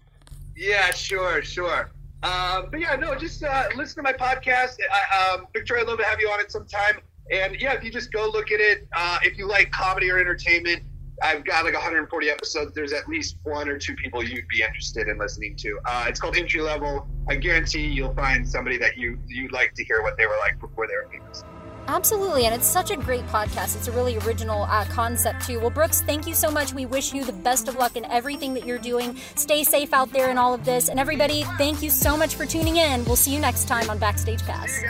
Yeah, 0.56 0.92
sure, 0.92 1.42
sure. 1.42 1.90
Um, 2.22 2.68
but 2.70 2.82
yeah, 2.82 2.96
no, 2.98 3.16
just 3.16 3.44
uh, 3.44 3.70
listen 3.78 3.96
to 3.96 4.02
my 4.04 4.12
podcast. 4.12 4.76
I, 4.92 5.34
um, 5.34 5.48
Victoria, 5.54 5.84
I'd 5.84 5.88
love 5.88 6.00
to 6.00 6.04
have 6.04 6.20
you 6.20 6.28
on 6.30 6.42
it 6.42 6.52
sometime. 6.52 7.00
And 7.32 7.60
yeah, 7.60 7.74
if 7.74 7.84
you 7.84 7.92
just 7.92 8.12
go 8.12 8.30
look 8.30 8.52
at 8.52 8.60
it, 8.60 8.88
uh, 8.96 9.20
if 9.24 9.38
you 9.38 9.48
like 9.48 9.72
comedy 9.72 10.10
or 10.10 10.18
entertainment, 10.18 10.84
I've 11.22 11.44
got 11.44 11.66
like 11.66 11.74
140 11.74 12.30
episodes. 12.30 12.74
There's 12.74 12.94
at 12.94 13.08
least 13.10 13.38
one 13.44 13.68
or 13.68 13.78
two 13.78 13.96
people 13.96 14.24
you'd 14.24 14.48
be 14.48 14.62
interested 14.62 15.08
in 15.08 15.18
listening 15.18 15.56
to. 15.58 15.80
Uh, 15.86 16.06
it's 16.08 16.20
called 16.20 16.38
Entry 16.38 16.62
Level. 16.62 17.08
I 17.28 17.36
guarantee 17.36 17.88
you'll 17.88 18.14
find 18.14 18.48
somebody 18.48 18.78
that 18.78 18.98
you 18.98 19.20
you'd 19.28 19.52
like 19.52 19.74
to 19.76 19.84
hear 19.84 20.02
what 20.02 20.18
they 20.18 20.26
were 20.26 20.38
like 20.40 20.60
before 20.60 20.88
they 20.88 20.96
were 20.96 21.10
famous. 21.12 21.44
Absolutely, 21.88 22.46
and 22.46 22.54
it's 22.54 22.68
such 22.68 22.92
a 22.92 22.96
great 22.96 23.26
podcast. 23.28 23.76
It's 23.76 23.88
a 23.88 23.92
really 23.92 24.16
original 24.20 24.64
uh, 24.64 24.86
concept, 24.86 25.48
too. 25.48 25.60
Well, 25.60 25.72
Brooks, 25.72 26.02
thank 26.02 26.28
you 26.28 26.36
so 26.36 26.52
much. 26.52 26.72
We 26.72 26.86
wish 26.86 27.16
you 27.16 27.26
the 27.26 27.34
best 27.34 27.68
of 27.68 27.78
luck 27.78 27.96
in 27.96 28.06
everything 28.06 28.54
that 28.54 28.68
you're 28.68 28.78
doing. 28.78 29.18
Stay 29.34 29.64
safe 29.64 29.92
out 29.92 30.12
there 30.12 30.30
in 30.30 30.38
all 30.38 30.54
of 30.54 30.66
this. 30.66 30.90
And 30.90 31.00
everybody, 31.00 31.46
thank 31.58 31.82
you 31.82 31.90
so 31.90 32.16
much 32.16 32.36
for 32.36 32.46
tuning 32.46 32.78
in. 32.78 33.04
We'll 33.06 33.16
see 33.16 33.34
you 33.34 33.40
next 33.40 33.68
time 33.68 33.90
on 33.90 33.98
Backstage 33.98 34.44
Pass. 34.44 34.84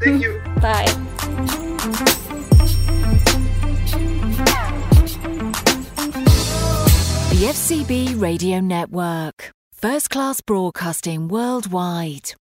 Thank 0.00 0.22
you. 0.22 0.40
Bye. 0.60 1.62
The 1.84 1.90
FCB 7.42 8.18
Radio 8.18 8.60
Network. 8.60 9.52
First 9.74 10.08
class 10.08 10.40
broadcasting 10.40 11.28
worldwide. 11.28 12.36